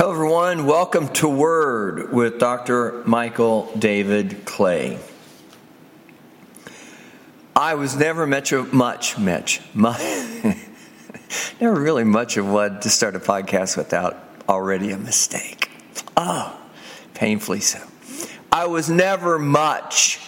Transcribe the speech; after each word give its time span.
Hello, 0.00 0.12
everyone. 0.12 0.64
Welcome 0.64 1.08
to 1.08 1.28
Word 1.28 2.10
with 2.10 2.38
Dr. 2.38 3.02
Michael 3.04 3.70
David 3.78 4.46
Clay. 4.46 4.98
I 7.54 7.74
was 7.74 7.96
never 7.96 8.26
much 8.26 8.50
much, 8.72 9.18
much, 9.18 9.60
much 9.74 10.00
never 11.60 11.78
really 11.78 12.04
much 12.04 12.38
of 12.38 12.48
what 12.48 12.80
to 12.80 12.88
start 12.88 13.14
a 13.14 13.20
podcast 13.20 13.76
without 13.76 14.16
already 14.48 14.90
a 14.90 14.96
mistake. 14.96 15.70
Oh, 16.16 16.58
painfully 17.12 17.60
so. 17.60 17.86
I 18.50 18.68
was 18.68 18.88
never 18.88 19.38
much, 19.38 20.18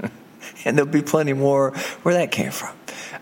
and 0.64 0.78
there'll 0.78 0.90
be 0.90 1.02
plenty 1.02 1.34
more 1.34 1.72
where 2.02 2.14
that 2.14 2.32
came 2.32 2.50
from. 2.50 2.74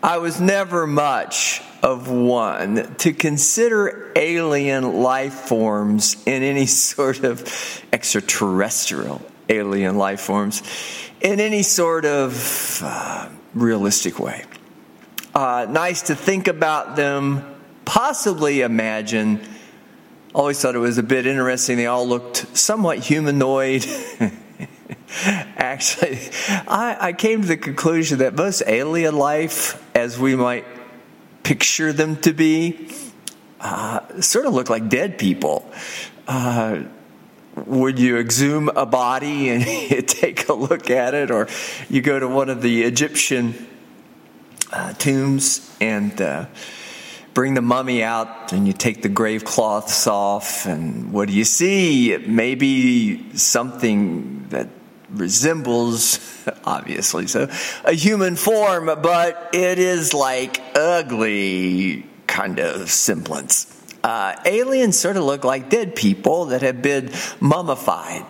I 0.04 0.18
was 0.18 0.40
never 0.40 0.86
much 0.86 1.62
of 1.82 2.10
one 2.10 2.94
to 2.96 3.12
consider 3.12 4.12
alien 4.16 5.00
life 5.02 5.34
forms 5.34 6.22
in 6.26 6.42
any 6.42 6.66
sort 6.66 7.24
of 7.24 7.84
extraterrestrial 7.92 9.22
alien 9.48 9.96
life 9.96 10.20
forms 10.20 10.62
in 11.20 11.40
any 11.40 11.62
sort 11.62 12.04
of 12.04 12.80
uh, 12.84 13.28
realistic 13.54 14.18
way. 14.18 14.44
Uh, 15.34 15.66
nice 15.68 16.02
to 16.02 16.14
think 16.14 16.48
about 16.48 16.96
them, 16.96 17.44
possibly 17.84 18.62
imagine. 18.62 19.40
Always 20.34 20.60
thought 20.60 20.74
it 20.74 20.78
was 20.78 20.98
a 20.98 21.02
bit 21.02 21.26
interesting. 21.26 21.76
They 21.76 21.86
all 21.86 22.06
looked 22.06 22.56
somewhat 22.56 22.98
humanoid. 22.98 23.86
Actually, 25.56 26.18
I, 26.68 26.96
I 27.00 27.12
came 27.12 27.42
to 27.42 27.48
the 27.48 27.56
conclusion 27.56 28.18
that 28.18 28.34
most 28.34 28.62
alien 28.66 29.16
life, 29.16 29.82
as 29.94 30.18
we 30.18 30.36
might 30.36 30.64
picture 31.42 31.92
them 31.92 32.16
to 32.16 32.32
be 32.32 32.88
uh, 33.60 34.20
sort 34.20 34.46
of 34.46 34.54
look 34.54 34.70
like 34.70 34.88
dead 34.88 35.18
people. 35.18 35.70
Uh, 36.26 36.84
would 37.66 37.98
you 37.98 38.18
exhume 38.18 38.68
a 38.70 38.86
body 38.86 39.48
and 39.50 39.64
take 40.08 40.48
a 40.48 40.54
look 40.54 40.90
at 40.90 41.14
it, 41.14 41.30
or 41.30 41.48
you 41.88 42.00
go 42.00 42.18
to 42.18 42.28
one 42.28 42.48
of 42.48 42.62
the 42.62 42.82
Egyptian 42.82 43.66
uh, 44.72 44.92
tombs 44.94 45.76
and 45.80 46.20
uh, 46.22 46.46
bring 47.34 47.54
the 47.54 47.62
mummy 47.62 48.02
out 48.02 48.52
and 48.52 48.66
you 48.66 48.72
take 48.72 49.02
the 49.02 49.08
grave 49.08 49.44
cloths 49.44 50.06
off, 50.06 50.66
and 50.66 51.12
what 51.12 51.28
do 51.28 51.34
you 51.34 51.44
see? 51.44 52.16
Maybe 52.26 53.36
something 53.36 54.48
that 54.50 54.68
resembles, 55.12 56.18
obviously, 56.64 57.26
so 57.26 57.48
a 57.84 57.92
human 57.92 58.36
form, 58.36 58.86
but 58.86 59.50
it 59.52 59.78
is 59.78 60.14
like 60.14 60.60
ugly 60.74 62.06
kind 62.26 62.58
of 62.58 62.90
semblance. 62.90 63.76
Uh, 64.02 64.34
aliens 64.46 64.98
sort 64.98 65.16
of 65.16 65.24
look 65.24 65.44
like 65.44 65.68
dead 65.68 65.94
people 65.94 66.46
that 66.46 66.62
have 66.62 66.80
been 66.80 67.10
mummified, 67.40 68.24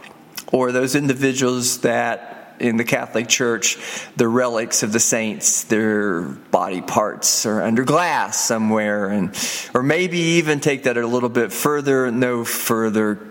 or 0.53 0.73
those 0.73 0.95
individuals 0.95 1.79
that 1.81 2.57
in 2.59 2.77
the 2.77 2.85
Catholic 2.85 3.27
Church, 3.29 3.79
the 4.17 4.29
relics 4.29 4.83
of 4.83 4.93
the 4.93 5.01
saints, 5.01 5.65
their 5.65 6.23
body 6.23 6.83
parts 6.83 7.47
are 7.47 7.63
under 7.63 7.85
glass 7.85 8.39
somewhere, 8.39 9.09
and 9.09 9.35
or 9.75 9.83
maybe 9.83 10.19
even 10.19 10.61
take 10.61 10.83
that 10.83 10.97
a 10.97 11.07
little 11.07 11.29
bit 11.29 11.53
further, 11.53 12.11
no 12.11 12.45
further 12.45 13.30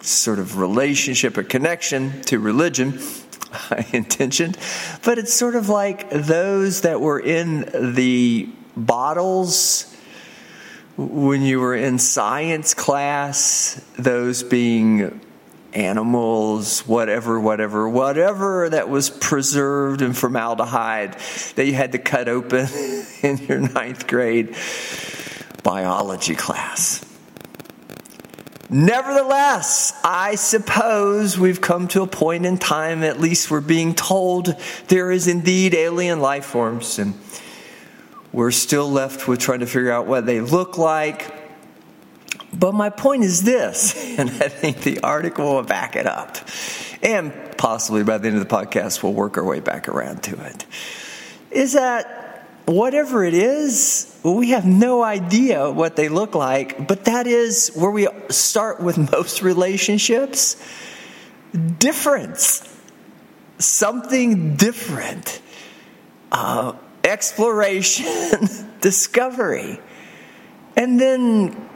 sort 0.00 0.38
of 0.38 0.58
relationship 0.58 1.36
or 1.38 1.42
connection 1.42 2.22
to 2.22 2.38
religion 2.38 2.98
intentioned, 3.92 4.58
but 5.04 5.18
it's 5.18 5.32
sort 5.32 5.54
of 5.54 5.68
like 5.68 6.10
those 6.10 6.82
that 6.82 7.00
were 7.00 7.20
in 7.20 7.94
the 7.94 8.48
bottles 8.76 9.90
when 10.96 11.42
you 11.42 11.60
were 11.60 11.74
in 11.74 11.98
science 11.98 12.72
class, 12.72 13.84
those 13.98 14.42
being 14.42 15.20
animals, 15.72 16.86
whatever, 16.86 17.40
whatever, 17.40 17.88
whatever 17.88 18.68
that 18.68 18.88
was 18.88 19.10
preserved 19.10 20.02
in 20.02 20.12
formaldehyde 20.12 21.16
that 21.56 21.66
you 21.66 21.74
had 21.74 21.92
to 21.92 21.98
cut 21.98 22.28
open 22.28 22.68
in 23.22 23.38
your 23.38 23.58
ninth 23.58 24.06
grade 24.06 24.54
biology 25.64 26.36
class. 26.36 27.04
Nevertheless, 28.74 29.92
I 30.02 30.34
suppose 30.34 31.38
we've 31.38 31.60
come 31.60 31.86
to 31.88 32.02
a 32.02 32.08
point 32.08 32.44
in 32.44 32.58
time, 32.58 33.04
at 33.04 33.20
least 33.20 33.48
we're 33.48 33.60
being 33.60 33.94
told 33.94 34.52
there 34.88 35.12
is 35.12 35.28
indeed 35.28 35.74
alien 35.74 36.18
life 36.18 36.46
forms, 36.46 36.98
and 36.98 37.14
we're 38.32 38.50
still 38.50 38.90
left 38.90 39.28
with 39.28 39.38
trying 39.38 39.60
to 39.60 39.66
figure 39.66 39.92
out 39.92 40.08
what 40.08 40.26
they 40.26 40.40
look 40.40 40.76
like. 40.76 41.32
But 42.52 42.74
my 42.74 42.90
point 42.90 43.22
is 43.22 43.44
this, 43.44 43.94
and 44.18 44.28
I 44.28 44.48
think 44.48 44.80
the 44.80 44.98
article 45.02 45.54
will 45.54 45.62
back 45.62 45.94
it 45.94 46.08
up, 46.08 46.36
and 47.00 47.32
possibly 47.56 48.02
by 48.02 48.18
the 48.18 48.26
end 48.26 48.38
of 48.38 48.48
the 48.48 48.52
podcast, 48.52 49.04
we'll 49.04 49.14
work 49.14 49.38
our 49.38 49.44
way 49.44 49.60
back 49.60 49.88
around 49.88 50.24
to 50.24 50.46
it, 50.46 50.66
is 51.52 51.74
that 51.74 52.44
whatever 52.64 53.22
it 53.22 53.34
is, 53.34 54.13
we 54.32 54.50
have 54.50 54.64
no 54.64 55.02
idea 55.02 55.70
what 55.70 55.96
they 55.96 56.08
look 56.08 56.34
like, 56.34 56.88
but 56.88 57.04
that 57.04 57.26
is 57.26 57.70
where 57.74 57.90
we 57.90 58.08
start 58.30 58.80
with 58.80 58.96
most 59.12 59.42
relationships. 59.42 60.56
Difference. 61.78 62.68
Something 63.58 64.56
different. 64.56 65.40
Uh, 66.32 66.72
exploration, 67.04 68.48
discovery, 68.80 69.78
and 70.76 70.98
then 70.98 71.68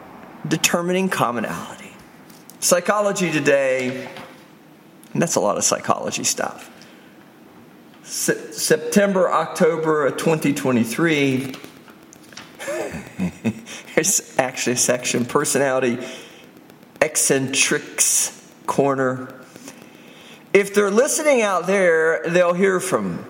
determining 0.46 1.08
commonality. 1.08 1.92
Psychology 2.60 3.30
today, 3.30 4.08
and 5.12 5.22
that's 5.22 5.36
a 5.36 5.40
lot 5.40 5.58
of 5.58 5.64
psychology 5.64 6.24
stuff 6.24 6.70
September, 8.08 9.30
October 9.30 10.06
of 10.06 10.16
2023, 10.16 11.52
there's 13.94 14.38
actually 14.38 14.74
a 14.74 14.76
section 14.76 15.24
personality 15.24 15.98
eccentrics 17.00 18.34
corner. 18.66 19.34
If 20.52 20.74
they're 20.74 20.90
listening 20.90 21.42
out 21.42 21.66
there, 21.66 22.22
they'll 22.28 22.54
hear 22.54 22.80
from 22.80 23.24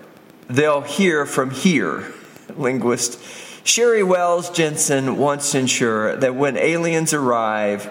they'll 0.47 0.81
hear 0.81 1.25
from 1.25 1.51
here. 1.51 2.11
Linguist 2.55 3.19
Sheri 3.63 4.05
Wells 4.05 4.49
Jensen 4.49 5.17
wants 5.17 5.51
to 5.51 5.59
ensure 5.59 6.15
that 6.15 6.35
when 6.35 6.57
aliens 6.57 7.13
arrive, 7.13 7.89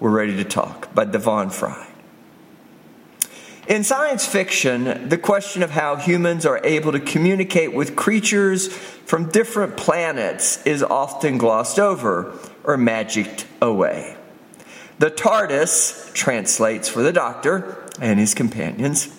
we're 0.00 0.10
ready 0.10 0.36
to 0.36 0.44
talk 0.44 0.94
by 0.94 1.04
Devon 1.04 1.50
Frye. 1.50 1.91
In 3.68 3.84
science 3.84 4.26
fiction, 4.26 5.08
the 5.08 5.18
question 5.18 5.62
of 5.62 5.70
how 5.70 5.94
humans 5.94 6.44
are 6.44 6.60
able 6.64 6.90
to 6.92 6.98
communicate 6.98 7.72
with 7.72 7.94
creatures 7.94 8.66
from 8.66 9.30
different 9.30 9.76
planets 9.76 10.60
is 10.66 10.82
often 10.82 11.38
glossed 11.38 11.78
over 11.78 12.36
or 12.64 12.76
magicked 12.76 13.46
away. 13.60 14.16
The 14.98 15.12
TARDIS 15.12 16.12
translates 16.12 16.88
for 16.88 17.02
the 17.02 17.12
Doctor 17.12 17.88
and 18.00 18.18
his 18.18 18.34
companions. 18.34 19.16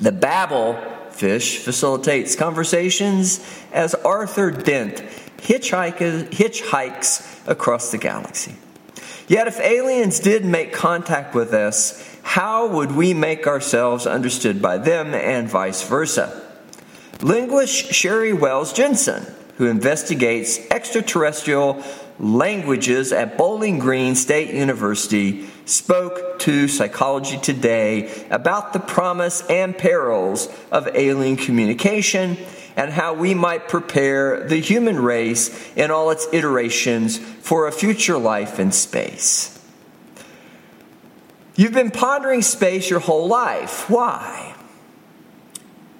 The 0.00 0.12
Babel 0.12 0.74
fish 1.10 1.58
facilitates 1.58 2.34
conversations 2.34 3.40
as 3.72 3.94
Arthur 3.94 4.50
Dent 4.50 5.04
hitchhikes 5.38 6.28
across 7.48 7.92
the 7.92 7.98
galaxy. 7.98 8.56
Yet, 9.28 9.48
if 9.48 9.58
aliens 9.60 10.20
did 10.20 10.44
make 10.44 10.72
contact 10.72 11.34
with 11.34 11.52
us, 11.52 12.15
how 12.26 12.66
would 12.66 12.90
we 12.90 13.14
make 13.14 13.46
ourselves 13.46 14.04
understood 14.04 14.60
by 14.60 14.76
them 14.76 15.14
and 15.14 15.48
vice 15.48 15.88
versa? 15.88 16.42
Linguist 17.22 17.92
Sheri 17.92 18.38
Wells 18.38 18.72
Jensen, 18.72 19.24
who 19.56 19.66
investigates 19.66 20.58
extraterrestrial 20.70 21.82
languages 22.18 23.12
at 23.12 23.38
Bowling 23.38 23.78
Green 23.78 24.16
State 24.16 24.52
University, 24.52 25.46
spoke 25.66 26.40
to 26.40 26.66
Psychology 26.66 27.38
Today 27.38 28.26
about 28.28 28.72
the 28.72 28.80
promise 28.80 29.40
and 29.48 29.78
perils 29.78 30.48
of 30.72 30.88
alien 30.94 31.36
communication 31.36 32.36
and 32.74 32.90
how 32.90 33.14
we 33.14 33.34
might 33.34 33.68
prepare 33.68 34.46
the 34.48 34.60
human 34.60 34.98
race 35.00 35.72
in 35.76 35.92
all 35.92 36.10
its 36.10 36.26
iterations 36.32 37.18
for 37.18 37.68
a 37.68 37.72
future 37.72 38.18
life 38.18 38.58
in 38.58 38.72
space. 38.72 39.55
You've 41.56 41.72
been 41.72 41.90
pondering 41.90 42.42
space 42.42 42.90
your 42.90 43.00
whole 43.00 43.26
life. 43.26 43.88
Why? 43.88 44.54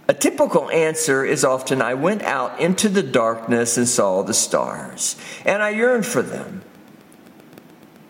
A 0.08 0.14
typical 0.14 0.70
answer 0.70 1.24
is 1.24 1.44
often 1.44 1.82
I 1.82 1.94
went 1.94 2.22
out 2.22 2.60
into 2.60 2.88
the 2.88 3.02
darkness 3.02 3.76
and 3.76 3.88
saw 3.88 4.22
the 4.22 4.34
stars, 4.34 5.16
and 5.44 5.62
I 5.62 5.70
yearned 5.70 6.06
for 6.06 6.22
them. 6.22 6.62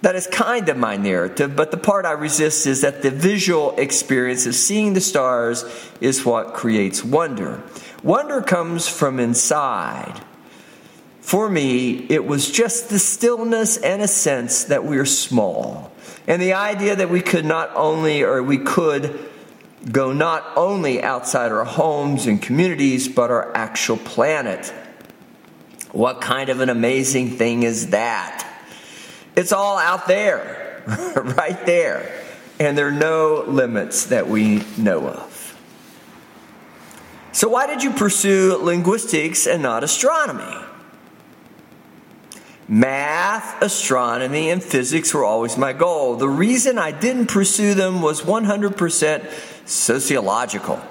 That 0.02 0.14
is 0.14 0.26
kind 0.26 0.68
of 0.68 0.76
my 0.76 0.96
narrative, 0.96 1.56
but 1.56 1.70
the 1.70 1.78
part 1.78 2.04
I 2.04 2.12
resist 2.12 2.66
is 2.66 2.82
that 2.82 3.00
the 3.00 3.10
visual 3.10 3.74
experience 3.78 4.44
of 4.44 4.54
seeing 4.54 4.92
the 4.92 5.00
stars 5.00 5.64
is 6.00 6.24
what 6.24 6.52
creates 6.52 7.02
wonder. 7.02 7.62
Wonder 8.02 8.42
comes 8.42 8.86
from 8.86 9.18
inside, 9.18 10.20
For 11.20 11.48
me, 11.48 12.06
it 12.10 12.26
was 12.26 12.50
just 12.50 12.90
the 12.90 12.98
stillness 12.98 13.78
and 13.78 14.02
a 14.02 14.08
sense 14.08 14.64
that 14.64 14.84
we 14.84 14.98
are 14.98 15.06
small. 15.06 15.92
And 16.26 16.42
the 16.42 16.54
idea 16.54 16.96
that 16.96 17.08
we 17.08 17.20
could 17.20 17.44
not 17.44 17.70
only, 17.74 18.22
or 18.22 18.42
we 18.42 18.58
could 18.58 19.28
go 19.90 20.12
not 20.12 20.44
only 20.56 21.02
outside 21.02 21.52
our 21.52 21.64
homes 21.64 22.26
and 22.26 22.42
communities, 22.42 23.08
but 23.08 23.30
our 23.30 23.54
actual 23.56 23.96
planet. 23.96 24.72
What 25.92 26.20
kind 26.20 26.48
of 26.48 26.60
an 26.60 26.68
amazing 26.68 27.30
thing 27.30 27.62
is 27.62 27.90
that? 27.90 28.46
It's 29.36 29.52
all 29.52 29.78
out 29.78 30.06
there, 30.08 30.82
right 31.36 31.64
there. 31.66 32.22
And 32.58 32.76
there 32.76 32.88
are 32.88 32.92
no 32.92 33.44
limits 33.46 34.06
that 34.06 34.28
we 34.28 34.64
know 34.76 35.08
of. 35.08 35.56
So, 37.32 37.48
why 37.48 37.66
did 37.66 37.82
you 37.82 37.92
pursue 37.92 38.56
linguistics 38.56 39.46
and 39.46 39.62
not 39.62 39.84
astronomy? 39.84 40.56
Math, 42.68 43.62
astronomy, 43.62 44.50
and 44.50 44.60
physics 44.60 45.14
were 45.14 45.24
always 45.24 45.56
my 45.56 45.72
goal. 45.72 46.16
The 46.16 46.28
reason 46.28 46.78
I 46.78 46.90
didn't 46.90 47.26
pursue 47.26 47.74
them 47.74 48.02
was 48.02 48.22
100% 48.22 49.68
sociological. 49.68 50.82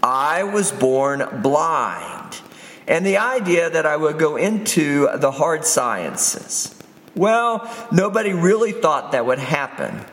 I 0.00 0.44
was 0.44 0.70
born 0.70 1.42
blind, 1.42 2.40
and 2.86 3.04
the 3.04 3.16
idea 3.16 3.68
that 3.68 3.84
I 3.84 3.96
would 3.96 4.18
go 4.18 4.36
into 4.36 5.08
the 5.16 5.32
hard 5.32 5.64
sciences. 5.64 6.74
Well, 7.16 7.68
nobody 7.90 8.32
really 8.32 8.72
thought 8.72 9.12
that 9.12 9.26
would 9.26 9.38
happen. 9.40 10.04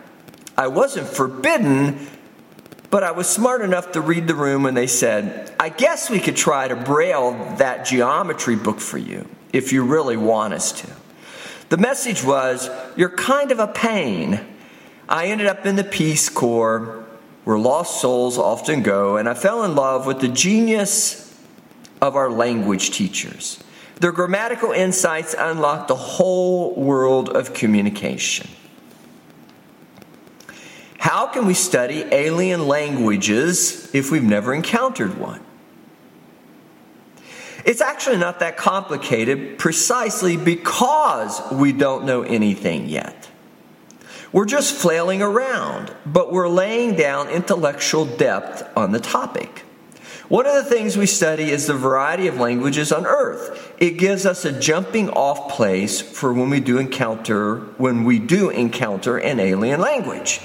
I 0.57 0.67
wasn't 0.67 1.07
forbidden, 1.07 2.07
but 2.89 3.03
I 3.03 3.11
was 3.11 3.29
smart 3.29 3.61
enough 3.61 3.91
to 3.91 4.01
read 4.01 4.27
the 4.27 4.35
room 4.35 4.63
when 4.63 4.73
they 4.73 4.87
said, 4.87 5.53
I 5.59 5.69
guess 5.69 6.09
we 6.09 6.19
could 6.19 6.35
try 6.35 6.67
to 6.67 6.75
braille 6.75 7.55
that 7.57 7.85
geometry 7.85 8.55
book 8.55 8.79
for 8.79 8.97
you 8.97 9.27
if 9.53 9.73
you 9.73 9.83
really 9.83 10.17
want 10.17 10.53
us 10.53 10.71
to. 10.73 10.87
The 11.69 11.77
message 11.77 12.23
was, 12.23 12.69
You're 12.95 13.09
kind 13.09 13.51
of 13.51 13.59
a 13.59 13.67
pain. 13.67 14.41
I 15.07 15.27
ended 15.27 15.47
up 15.47 15.65
in 15.65 15.75
the 15.75 15.83
Peace 15.83 16.29
Corps, 16.29 17.05
where 17.43 17.57
lost 17.57 18.01
souls 18.01 18.37
often 18.37 18.83
go, 18.83 19.17
and 19.17 19.27
I 19.27 19.33
fell 19.33 19.63
in 19.63 19.75
love 19.75 20.05
with 20.05 20.19
the 20.19 20.27
genius 20.27 21.25
of 22.01 22.15
our 22.15 22.29
language 22.29 22.91
teachers. 22.91 23.63
Their 23.99 24.11
grammatical 24.11 24.71
insights 24.71 25.35
unlocked 25.37 25.89
the 25.89 25.95
whole 25.95 26.73
world 26.75 27.29
of 27.29 27.53
communication. 27.53 28.47
How 30.99 31.27
can 31.27 31.45
we 31.45 31.53
study 31.53 32.05
alien 32.11 32.67
languages 32.67 33.93
if 33.93 34.11
we've 34.11 34.23
never 34.23 34.53
encountered 34.53 35.17
one? 35.17 35.41
It's 37.65 37.81
actually 37.81 38.17
not 38.17 38.39
that 38.39 38.57
complicated 38.57 39.57
precisely 39.57 40.37
because 40.37 41.41
we 41.51 41.71
don't 41.71 42.05
know 42.05 42.23
anything 42.23 42.87
yet. 42.87 43.29
We're 44.31 44.45
just 44.45 44.75
flailing 44.75 45.21
around, 45.21 45.91
but 46.05 46.31
we're 46.31 46.49
laying 46.49 46.95
down 46.95 47.29
intellectual 47.29 48.05
depth 48.05 48.63
on 48.77 48.91
the 48.91 48.99
topic. 48.99 49.63
One 50.27 50.45
of 50.45 50.53
the 50.53 50.63
things 50.63 50.95
we 50.95 51.07
study 51.07 51.49
is 51.49 51.65
the 51.65 51.73
variety 51.73 52.27
of 52.27 52.39
languages 52.39 52.91
on 52.91 53.07
earth. 53.07 53.73
It 53.79 53.97
gives 53.97 54.27
us 54.27 54.45
a 54.45 54.51
jumping 54.51 55.09
off 55.09 55.51
place 55.51 55.99
for 55.99 56.31
when 56.31 56.51
we 56.51 56.59
do 56.59 56.77
encounter 56.77 57.61
when 57.77 58.03
we 58.03 58.19
do 58.19 58.51
encounter 58.51 59.17
an 59.17 59.39
alien 59.39 59.81
language. 59.81 60.39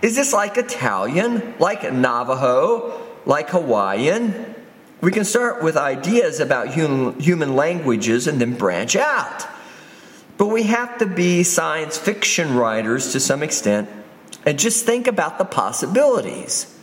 Is 0.00 0.16
this 0.16 0.32
like 0.32 0.56
Italian, 0.56 1.54
like 1.58 1.92
Navajo, 1.92 2.98
like 3.26 3.50
Hawaiian, 3.50 4.53
we 5.04 5.12
can 5.12 5.24
start 5.24 5.62
with 5.62 5.76
ideas 5.76 6.40
about 6.40 6.68
human, 6.68 7.20
human 7.20 7.54
languages 7.54 8.26
and 8.26 8.40
then 8.40 8.54
branch 8.54 8.96
out. 8.96 9.46
But 10.38 10.46
we 10.46 10.64
have 10.64 10.98
to 10.98 11.06
be 11.06 11.42
science 11.42 11.98
fiction 11.98 12.56
writers 12.56 13.12
to 13.12 13.20
some 13.20 13.42
extent 13.42 13.88
and 14.46 14.58
just 14.58 14.84
think 14.84 15.06
about 15.06 15.38
the 15.38 15.44
possibilities. 15.44 16.74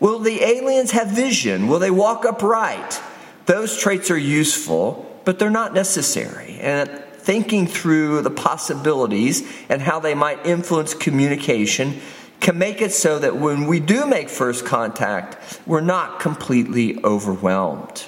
Will 0.00 0.18
the 0.18 0.42
aliens 0.42 0.90
have 0.92 1.08
vision? 1.08 1.68
Will 1.68 1.78
they 1.78 1.90
walk 1.90 2.24
upright? 2.24 3.00
Those 3.46 3.78
traits 3.78 4.10
are 4.10 4.18
useful, 4.18 5.20
but 5.24 5.38
they're 5.38 5.50
not 5.50 5.74
necessary. 5.74 6.58
And 6.60 6.90
thinking 7.14 7.66
through 7.66 8.22
the 8.22 8.30
possibilities 8.30 9.46
and 9.68 9.82
how 9.82 10.00
they 10.00 10.14
might 10.14 10.46
influence 10.46 10.94
communication 10.94 12.00
can 12.40 12.58
make 12.58 12.80
it 12.80 12.92
so 12.92 13.18
that 13.18 13.36
when 13.36 13.66
we 13.66 13.80
do 13.80 14.06
make 14.06 14.28
first 14.28 14.64
contact, 14.64 15.60
we're 15.66 15.80
not 15.80 16.20
completely 16.20 17.02
overwhelmed. 17.02 18.06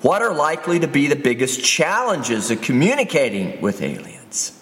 What 0.00 0.22
are 0.22 0.32
likely 0.32 0.78
to 0.78 0.86
be 0.86 1.08
the 1.08 1.16
biggest 1.16 1.64
challenges 1.64 2.50
of 2.50 2.62
communicating 2.62 3.60
with 3.60 3.82
aliens? 3.82 4.52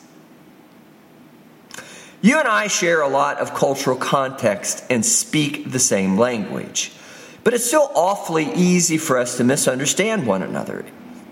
You 2.23 2.39
and 2.39 2.49
I 2.49 2.69
share 2.69 3.03
a 3.03 3.09
lot 3.09 3.39
of 3.39 3.55
cultural 3.55 3.97
context 3.97 4.85
and 4.89 5.05
speak 5.05 5.71
the 5.71 5.79
same 5.79 6.17
language, 6.17 6.91
but 7.45 7.53
it's 7.53 7.67
still 7.67 7.91
awfully 7.95 8.51
easy 8.55 8.97
for 8.97 9.19
us 9.19 9.37
to 9.37 9.45
misunderstand 9.45 10.27
one 10.27 10.43
another. 10.43 10.87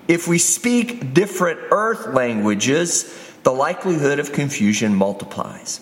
If 0.07 0.29
we 0.29 0.39
speak 0.39 1.15
different 1.15 1.59
earth 1.71 2.15
languages, 2.15 3.13
the 3.43 3.53
likelihood 3.53 4.19
of 4.19 4.33
confusion 4.33 4.95
multiplies. 4.95 5.81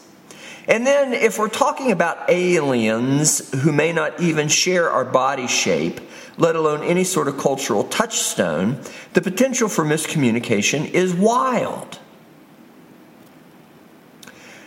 And 0.68 0.86
then, 0.86 1.12
if 1.12 1.38
we're 1.38 1.48
talking 1.48 1.90
about 1.90 2.30
aliens 2.30 3.52
who 3.62 3.72
may 3.72 3.92
not 3.92 4.20
even 4.20 4.46
share 4.48 4.90
our 4.90 5.04
body 5.04 5.48
shape, 5.48 6.00
let 6.38 6.56
alone 6.56 6.82
any 6.82 7.04
sort 7.04 7.28
of 7.28 7.36
cultural 7.38 7.84
touchstone, 7.84 8.80
the 9.12 9.20
potential 9.20 9.68
for 9.68 9.84
miscommunication 9.84 10.90
is 10.90 11.12
wild. 11.12 11.98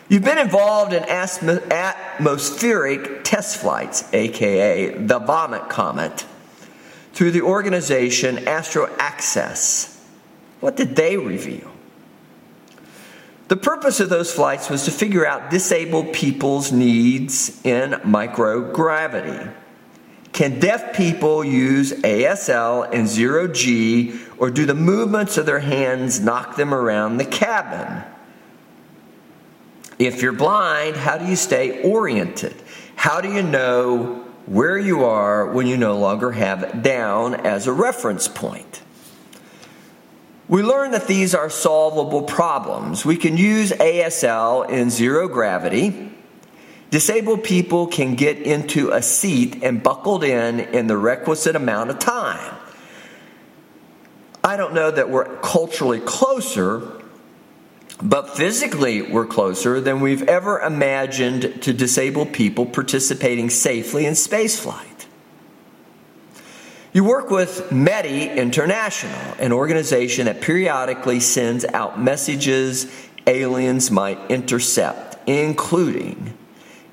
You've 0.08 0.24
been 0.24 0.38
involved 0.38 0.94
in 0.94 1.04
atmospheric 1.04 3.24
test 3.24 3.58
flights, 3.58 4.08
aka 4.14 4.90
the 4.90 5.18
Vomit 5.20 5.68
Comet, 5.70 6.28
through 7.14 7.32
the 7.32 7.42
organization 7.42 8.48
Astro 8.48 8.88
Access. 9.00 10.00
What 10.60 10.76
did 10.76 10.96
they 10.96 11.18
reveal? 11.18 11.75
The 13.48 13.58
purpose 13.58 14.00
of 14.00 14.10
those 14.10 14.32
flights 14.34 14.70
was 14.70 14.86
to 14.86 14.92
figure 14.92 15.26
out 15.26 15.52
disabled 15.52 16.14
people's 16.14 16.72
needs 16.72 17.62
in 17.64 17.92
microgravity. 17.92 19.54
Can 20.34 20.60
deaf 20.60 20.96
people 20.96 21.46
use 21.46 21.94
ASL 21.94 22.92
and 22.92 23.08
zero 23.08 23.48
G, 23.48 24.20
or 24.38 24.50
do 24.50 24.66
the 24.66 24.74
movements 24.74 25.38
of 25.38 25.46
their 25.46 25.60
hands 25.60 26.20
knock 26.20 26.56
them 26.56 26.74
around 26.74 27.18
the 27.18 27.26
cabin? 27.26 28.04
If 30.00 30.22
you're 30.22 30.34
blind, 30.34 30.98
how 30.98 31.18
do 31.18 31.26
you 31.26 31.36
stay 31.36 31.84
oriented? 31.84 32.56
How 32.96 33.22
do 33.22 33.32
you 33.32 33.44
know 33.44 34.26
where 34.46 34.78
you 34.78 35.06
are 35.06 35.52
when 35.52 35.68
you 35.68 35.78
no 35.78 35.98
longer 35.98 36.32
have 36.32 36.84
down 36.84 37.36
as 37.36 37.68
a 37.68 37.72
reference 37.72 38.28
point? 38.28 38.82
We 40.48 40.62
learn 40.62 40.92
that 40.92 41.08
these 41.08 41.34
are 41.34 41.50
solvable 41.50 42.22
problems. 42.22 43.04
We 43.04 43.18
can 43.18 43.36
use 43.36 43.72
ASL 43.72 44.70
in 44.70 44.92
zero 44.92 45.28
gravity. 45.28 46.12
Disabled 46.92 47.44
people 47.44 47.88
can 47.88 48.16
get 48.16 48.38
into 48.38 48.92
a 48.92 49.02
seat 49.02 49.64
and 49.64 49.82
buckled 49.82 50.24
in 50.24 50.60
in 50.60 50.88
the 50.88 50.98
requisite 50.98 51.56
amount 51.56 51.90
of 51.90 52.00
time. 52.00 52.56
I 54.44 54.56
don't 54.56 54.76
know 54.76 54.92
that 54.92 55.10
we're 55.10 55.26
culturally 55.40 56.00
closer, 56.00 57.02
but 58.02 58.38
physically 58.38 59.02
we're 59.02 59.26
closer 59.26 59.82
than 59.82 60.00
we've 60.00 60.22
ever 60.24 60.60
imagined 60.60 61.64
to 61.64 61.74
disabled 61.74 62.32
people 62.34 62.68
participating 62.68 63.50
safely 63.50 64.06
in 64.06 64.14
spaceflight. 64.14 64.95
You 66.96 67.04
work 67.04 67.30
with 67.30 67.72
METI 67.72 68.38
International, 68.38 69.36
an 69.38 69.52
organization 69.52 70.28
that 70.28 70.40
periodically 70.40 71.20
sends 71.20 71.66
out 71.66 72.02
messages 72.02 72.90
aliens 73.28 73.92
might 73.92 74.18
intercept, 74.32 75.18
including 75.28 76.38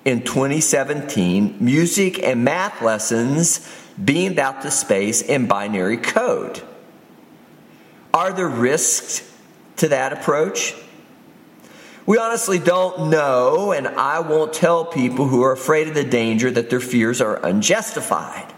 in 0.04 0.24
2017 0.24 1.58
music 1.60 2.20
and 2.20 2.42
math 2.42 2.82
lessons 2.82 3.64
beamed 4.04 4.40
out 4.40 4.62
to 4.62 4.72
space 4.72 5.22
in 5.22 5.46
binary 5.46 5.98
code. 5.98 6.60
Are 8.12 8.32
there 8.32 8.48
risks 8.48 9.32
to 9.76 9.86
that 9.86 10.12
approach? 10.12 10.74
We 12.06 12.18
honestly 12.18 12.58
don't 12.58 13.08
know, 13.08 13.70
and 13.70 13.86
I 13.86 14.18
won't 14.18 14.52
tell 14.52 14.84
people 14.84 15.28
who 15.28 15.44
are 15.44 15.52
afraid 15.52 15.86
of 15.86 15.94
the 15.94 16.02
danger 16.02 16.50
that 16.50 16.70
their 16.70 16.80
fears 16.80 17.20
are 17.20 17.36
unjustified. 17.46 18.51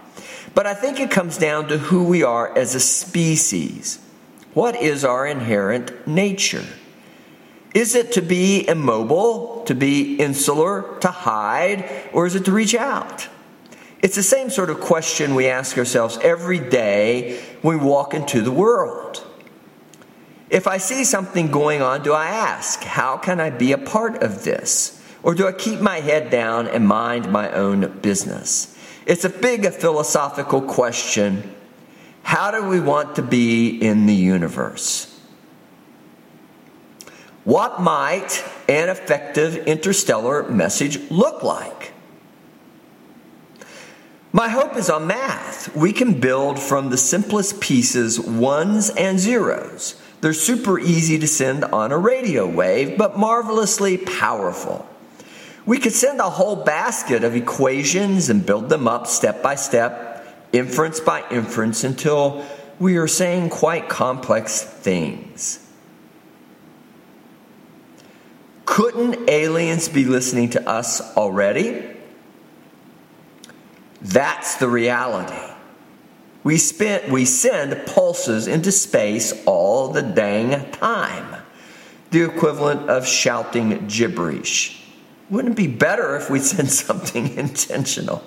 But 0.55 0.67
I 0.67 0.75
think 0.75 1.01
it 1.01 1.11
comes 1.11 1.37
down 1.37 1.69
to 1.69 1.79
who 1.79 2.05
we 2.05 2.23
are 2.23 2.57
as 2.57 2.75
a 2.75 2.81
species. 2.81 3.99
What 4.55 4.77
is 4.77 5.05
our 5.05 5.27
inherent 5.27 6.07
nature? 6.07 6.65
Is 7.75 7.97
it 7.97 8.13
to 8.13 8.23
be 8.23 8.67
immobile, 8.69 9.65
to 9.65 9.75
be 9.75 10.15
insular, 10.17 10.97
to 11.01 11.09
hide, 11.09 12.09
or 12.13 12.25
is 12.25 12.37
it 12.37 12.45
to 12.45 12.53
reach 12.53 12.75
out? 12.75 13.29
It's 14.01 14.15
the 14.15 14.23
same 14.23 14.49
sort 14.49 14.71
of 14.71 14.81
question 14.81 15.35
we 15.35 15.49
ask 15.49 15.77
ourselves 15.77 16.19
every 16.23 16.61
day 16.61 17.43
when 17.63 17.79
we 17.81 17.85
walk 17.85 18.15
into 18.15 18.43
the 18.43 18.53
world. 18.53 19.27
If 20.51 20.69
I 20.69 20.77
see 20.77 21.03
something 21.03 21.51
going 21.51 21.83
on, 21.83 22.03
do 22.05 22.13
I 22.13 22.27
ask, 22.27 22.85
How 22.85 23.17
can 23.17 23.41
I 23.41 23.51
be 23.51 23.73
a 23.73 23.79
part 23.79 24.23
of 24.23 24.45
this? 24.45 25.03
Or 25.25 25.35
do 25.35 25.49
I 25.49 25.53
keep 25.53 25.81
my 25.81 26.01
head 26.01 26.31
down 26.31 26.69
and 26.69 26.87
mind 26.87 27.33
my 27.33 27.51
own 27.51 27.99
business? 28.01 28.74
It's 29.07 29.25
a 29.25 29.29
big 29.29 29.71
philosophical 29.73 30.63
question. 30.63 31.55
How 32.23 32.51
do 32.51 32.67
we 32.67 32.81
want 32.81 33.17
to 33.17 33.23
be 33.23 33.79
in 33.79 34.07
the 34.07 34.15
universe? 34.15 35.11
What 37.45 37.83
might 37.83 38.43
an 38.69 38.89
effective 38.89 39.57
interstellar 39.67 40.49
message 40.49 41.11
look 41.11 41.43
like? 41.43 41.93
My 44.33 44.49
hope 44.49 44.77
is 44.77 44.89
on 44.89 45.07
math. 45.07 45.77
We 45.77 45.93
can 45.93 46.19
build 46.19 46.59
from 46.59 46.89
the 46.89 46.97
simplest 46.97 47.61
pieces 47.61 48.19
ones 48.19 48.91
and 48.91 49.21
zeros. 49.21 50.01
They're 50.23 50.33
super 50.33 50.79
easy 50.79 51.19
to 51.19 51.27
send 51.29 51.65
on 51.65 51.93
a 51.93 51.99
radio 51.99 52.47
wave, 52.47 52.97
but 52.97 53.19
marvelously 53.19 53.99
powerful. 53.99 54.89
We 55.67 55.79
could 55.79 55.93
send 55.93 56.21
a 56.21 56.29
whole 56.29 56.57
basket 56.57 57.25
of 57.25 57.35
equations 57.35 58.29
and 58.29 58.45
build 58.45 58.69
them 58.69 58.87
up 58.87 59.07
step 59.07 59.43
by 59.43 59.55
step, 59.55 60.27
inference 60.53 61.01
by 61.01 61.25
inference, 61.31 61.85
until 61.85 62.45
we 62.79 62.97
are 62.99 63.09
saying 63.09 63.51
quite 63.51 63.89
complex 63.89 64.63
things. 64.63 65.61
Couldn't 68.67 69.31
aliens 69.31 69.89
be 69.89 70.05
listening 70.05 70.51
to 70.51 70.69
us 70.69 71.01
already? 71.17 71.91
That's 74.03 74.57
the 74.57 74.69
reality. 74.69 75.55
We, 76.43 76.59
spent, 76.59 77.09
we 77.09 77.25
send 77.25 77.87
pulses 77.87 78.47
into 78.47 78.71
space 78.71 79.33
all 79.47 79.89
the 79.89 80.03
dang 80.03 80.71
time. 80.73 81.43
The 82.11 82.23
equivalent 82.23 82.91
of 82.91 83.07
shouting 83.07 83.87
gibberish. 83.87 84.84
Wouldn't 85.31 85.55
it 85.55 85.57
be 85.57 85.67
better 85.67 86.17
if 86.17 86.31
we 86.31 86.39
said 86.41 86.71
something 86.71 87.37
intentional? 87.37 88.23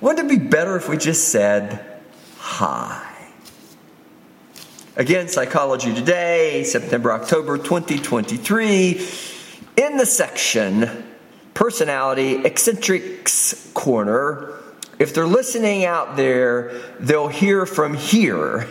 Wouldn't 0.00 0.30
it 0.30 0.38
be 0.38 0.44
better 0.44 0.76
if 0.76 0.88
we 0.88 0.96
just 0.96 1.28
said 1.28 1.84
hi? 2.38 3.06
Again, 4.96 5.28
Psychology 5.28 5.94
Today, 5.94 6.64
September, 6.64 7.12
October 7.12 7.56
2023 7.56 9.06
in 9.76 9.96
the 9.96 10.04
section 10.04 11.04
Personality 11.54 12.44
Eccentrics 12.44 13.70
Corner. 13.72 14.54
If 14.98 15.14
they're 15.14 15.26
listening 15.26 15.84
out 15.84 16.16
there, 16.16 16.72
they'll 16.98 17.28
hear 17.28 17.66
from 17.66 17.94
here. 17.94 18.68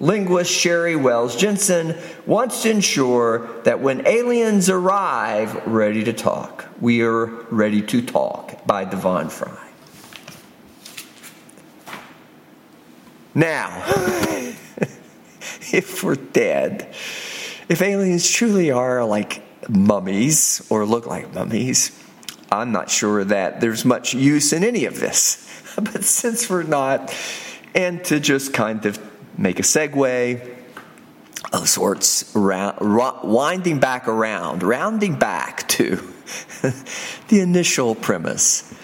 Linguist 0.00 0.50
Sheri 0.50 1.00
Wells 1.00 1.36
Jensen 1.36 1.96
wants 2.26 2.62
to 2.62 2.70
ensure 2.70 3.62
that 3.62 3.80
when 3.80 4.06
aliens 4.06 4.68
arrive, 4.68 5.66
ready 5.66 6.02
to 6.04 6.12
talk, 6.12 6.66
we 6.80 7.02
are 7.02 7.26
ready 7.50 7.80
to 7.82 8.02
talk 8.02 8.66
by 8.66 8.84
Devon 8.84 9.28
Frye. 9.28 9.60
Now, 13.34 13.82
if 15.72 16.02
we're 16.02 16.14
dead, 16.16 16.94
if 17.68 17.80
aliens 17.80 18.30
truly 18.30 18.70
are 18.70 19.04
like 19.04 19.42
mummies 19.68 20.66
or 20.70 20.84
look 20.84 21.06
like 21.06 21.32
mummies. 21.32 21.98
I'm 22.50 22.72
not 22.72 22.90
sure 22.90 23.24
that 23.24 23.60
there's 23.60 23.84
much 23.84 24.14
use 24.14 24.52
in 24.52 24.64
any 24.64 24.84
of 24.84 25.00
this. 25.00 25.40
But 25.76 26.04
since 26.04 26.48
we're 26.48 26.62
not, 26.62 27.12
and 27.74 28.04
to 28.04 28.20
just 28.20 28.52
kind 28.52 28.86
of 28.86 28.96
make 29.36 29.58
a 29.58 29.62
segue 29.62 30.56
of 31.52 31.68
sorts, 31.68 32.34
winding 32.34 33.78
back 33.78 34.08
around, 34.08 34.62
rounding 34.62 35.16
back 35.18 35.68
to 35.68 35.96
the 37.28 37.40
initial 37.40 37.94
premise. 37.94 38.74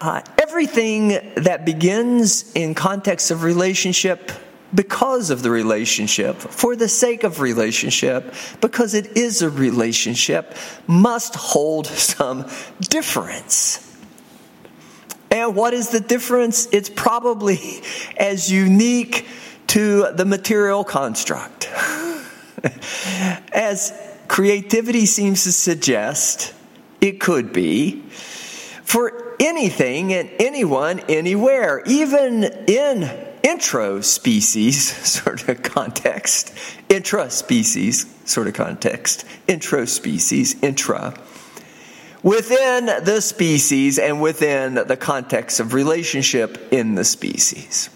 Uh, 0.00 0.22
everything 0.38 1.08
that 1.36 1.64
begins 1.66 2.50
in 2.54 2.74
context 2.74 3.30
of 3.30 3.42
relationship 3.42 4.32
because 4.74 5.30
of 5.30 5.42
the 5.42 5.50
relationship, 5.50 6.36
for 6.36 6.76
the 6.76 6.88
sake 6.88 7.24
of 7.24 7.40
relationship, 7.40 8.32
because 8.60 8.94
it 8.94 9.16
is 9.16 9.42
a 9.42 9.50
relationship, 9.50 10.54
must 10.86 11.34
hold 11.34 11.86
some 11.86 12.48
difference. 12.80 13.86
And 15.30 15.54
what 15.54 15.74
is 15.74 15.90
the 15.90 16.00
difference? 16.00 16.66
It's 16.72 16.88
probably 16.88 17.82
as 18.16 18.50
unique 18.50 19.26
to 19.70 20.10
the 20.14 20.24
material 20.24 20.82
construct. 20.82 21.70
as 23.52 23.92
creativity 24.26 25.06
seems 25.06 25.44
to 25.44 25.52
suggest, 25.52 26.52
it 27.00 27.20
could 27.20 27.52
be. 27.52 28.02
For 28.82 29.36
anything 29.38 30.12
and 30.12 30.28
anyone, 30.40 30.98
anywhere, 31.08 31.84
even 31.86 32.42
in 32.66 33.08
intro 33.44 34.00
species 34.00 34.92
sort 35.06 35.48
of 35.48 35.62
context, 35.62 36.52
intra 36.88 37.30
species 37.30 38.12
sort 38.24 38.48
of 38.48 38.54
context, 38.54 39.24
intro 39.46 39.84
species, 39.84 40.60
intra. 40.64 41.14
Within 42.24 42.86
the 43.04 43.20
species 43.20 44.00
and 44.00 44.20
within 44.20 44.74
the 44.74 44.96
context 44.96 45.60
of 45.60 45.74
relationship 45.74 46.72
in 46.72 46.96
the 46.96 47.04
species 47.04 47.88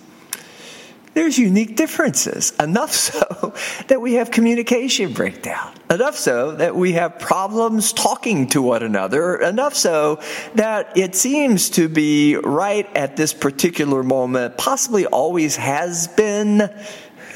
there's 1.14 1.38
unique 1.38 1.76
differences. 1.76 2.52
Enough 2.60 2.92
so 2.92 3.54
that 3.88 4.00
we 4.00 4.14
have 4.14 4.30
communication 4.30 5.12
breakdown. 5.12 5.72
Enough 5.90 6.16
so 6.16 6.52
that 6.56 6.76
we 6.76 6.92
have 6.92 7.18
problems 7.18 7.92
talking 7.92 8.48
to 8.48 8.60
one 8.60 8.82
another. 8.82 9.36
Enough 9.36 9.74
so 9.74 10.20
that 10.54 10.96
it 10.96 11.14
seems 11.14 11.70
to 11.70 11.88
be 11.88 12.36
right 12.36 12.88
at 12.96 13.16
this 13.16 13.32
particular 13.32 14.02
moment, 14.02 14.58
possibly 14.58 15.06
always 15.06 15.56
has 15.56 16.08
been, 16.08 16.70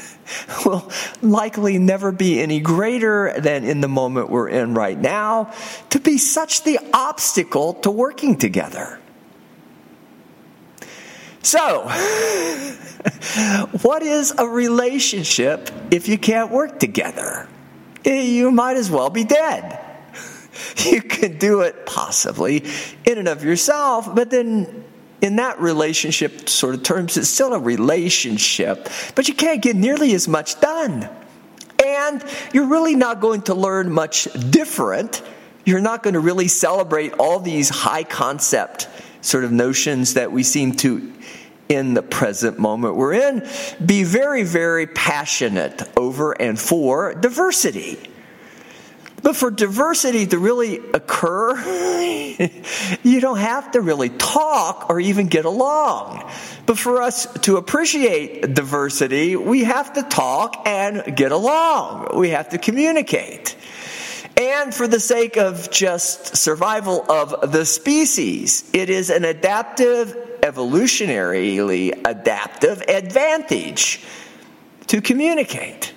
will 0.65 0.91
likely 1.21 1.77
never 1.77 2.11
be 2.11 2.39
any 2.41 2.59
greater 2.59 3.33
than 3.39 3.63
in 3.63 3.81
the 3.81 3.87
moment 3.87 4.29
we're 4.29 4.49
in 4.49 4.73
right 4.73 4.97
now, 4.97 5.53
to 5.89 5.99
be 5.99 6.17
such 6.17 6.63
the 6.63 6.79
obstacle 6.93 7.75
to 7.75 7.91
working 7.91 8.37
together. 8.37 8.98
So, 11.49 11.87
what 13.81 14.03
is 14.03 14.35
a 14.37 14.47
relationship 14.47 15.71
if 15.89 16.07
you 16.07 16.19
can't 16.19 16.51
work 16.51 16.79
together? 16.79 17.49
Eh, 18.05 18.21
you 18.21 18.51
might 18.51 18.77
as 18.77 18.91
well 18.91 19.09
be 19.09 19.23
dead. 19.23 19.83
You 20.85 21.01
can 21.01 21.39
do 21.39 21.61
it 21.61 21.87
possibly 21.87 22.65
in 23.03 23.17
and 23.17 23.27
of 23.27 23.43
yourself, 23.43 24.13
but 24.13 24.29
then 24.29 24.83
in 25.21 25.37
that 25.37 25.59
relationship 25.59 26.47
sort 26.49 26.75
of 26.75 26.83
terms, 26.83 27.17
it's 27.17 27.29
still 27.29 27.53
a 27.53 27.59
relationship, 27.59 28.87
but 29.15 29.27
you 29.27 29.33
can't 29.33 29.61
get 29.61 29.75
nearly 29.75 30.13
as 30.13 30.27
much 30.27 30.59
done. 30.61 31.09
And 31.83 32.23
you're 32.53 32.67
really 32.67 32.95
not 32.95 33.21
going 33.21 33.41
to 33.43 33.55
learn 33.55 33.91
much 33.91 34.25
different. 34.51 35.23
You're 35.65 35.81
not 35.81 36.03
going 36.03 36.13
to 36.13 36.19
really 36.19 36.47
celebrate 36.47 37.13
all 37.13 37.39
these 37.39 37.69
high 37.69 38.03
concept 38.03 38.87
sort 39.21 39.43
of 39.43 39.51
notions 39.51 40.13
that 40.13 40.31
we 40.31 40.43
seem 40.43 40.73
to 40.73 41.13
in 41.69 41.93
the 41.93 42.01
present 42.01 42.57
moment 42.57 42.95
we're 42.95 43.13
in, 43.13 43.47
be 43.83 44.03
very, 44.03 44.43
very 44.43 44.87
passionate 44.87 45.83
over 45.95 46.33
and 46.33 46.59
for 46.59 47.13
diversity. 47.13 47.99
But 49.21 49.35
for 49.35 49.51
diversity 49.51 50.25
to 50.27 50.39
really 50.39 50.77
occur, 50.93 51.55
you 53.03 53.21
don't 53.21 53.37
have 53.37 53.71
to 53.71 53.81
really 53.81 54.09
talk 54.09 54.89
or 54.89 54.99
even 54.99 55.27
get 55.27 55.45
along. 55.45 56.29
But 56.65 56.79
for 56.79 57.01
us 57.01 57.31
to 57.41 57.57
appreciate 57.57 58.53
diversity, 58.53 59.35
we 59.35 59.65
have 59.65 59.93
to 59.93 60.03
talk 60.03 60.63
and 60.65 61.15
get 61.15 61.31
along. 61.31 62.17
We 62.17 62.29
have 62.29 62.49
to 62.49 62.57
communicate. 62.57 63.55
And 64.39 64.73
for 64.73 64.87
the 64.87 65.01
sake 65.01 65.35
of 65.35 65.69
just 65.69 66.37
survival 66.37 67.05
of 67.11 67.51
the 67.51 67.65
species, 67.65 68.63
it 68.71 68.89
is 68.89 69.09
an 69.09 69.25
adaptive 69.25 70.15
evolutionarily 70.39 71.91
adaptive 72.07 72.81
advantage 72.87 74.01
to 74.87 75.01
communicate. 75.01 75.93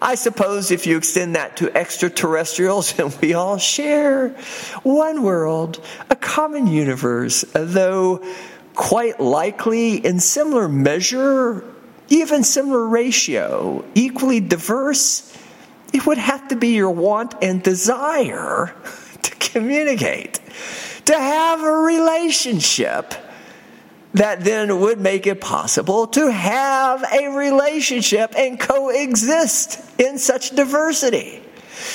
I 0.00 0.14
suppose 0.14 0.70
if 0.70 0.86
you 0.86 0.96
extend 0.96 1.34
that 1.34 1.56
to 1.56 1.76
extraterrestrials 1.76 2.96
and 3.00 3.12
we 3.20 3.34
all 3.34 3.58
share 3.58 4.28
one 4.84 5.24
world, 5.24 5.84
a 6.08 6.14
common 6.14 6.68
universe, 6.68 7.44
though 7.52 8.24
quite 8.76 9.18
likely 9.18 9.96
in 9.96 10.20
similar 10.20 10.68
measure, 10.68 11.64
even 12.08 12.44
similar 12.44 12.86
ratio, 12.86 13.84
equally 13.96 14.38
diverse, 14.38 15.31
it 15.92 16.06
would 16.06 16.18
have 16.18 16.48
to 16.48 16.56
be 16.56 16.68
your 16.68 16.90
want 16.90 17.34
and 17.42 17.62
desire 17.62 18.74
to 19.22 19.34
communicate, 19.36 20.40
to 21.06 21.14
have 21.14 21.62
a 21.62 21.72
relationship 21.72 23.14
that 24.14 24.44
then 24.44 24.80
would 24.80 25.00
make 25.00 25.26
it 25.26 25.40
possible 25.40 26.06
to 26.06 26.30
have 26.30 27.02
a 27.12 27.28
relationship 27.28 28.34
and 28.36 28.60
coexist 28.60 29.80
in 29.98 30.18
such 30.18 30.50
diversity. 30.50 31.42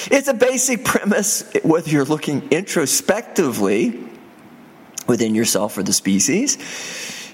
It's 0.10 0.28
a 0.28 0.34
basic 0.34 0.84
premise, 0.84 1.52
whether 1.64 1.90
you're 1.90 2.06
looking 2.06 2.48
introspectively 2.50 4.04
within 5.08 5.36
yourself 5.36 5.78
or 5.78 5.84
the 5.84 5.94
species 5.94 6.58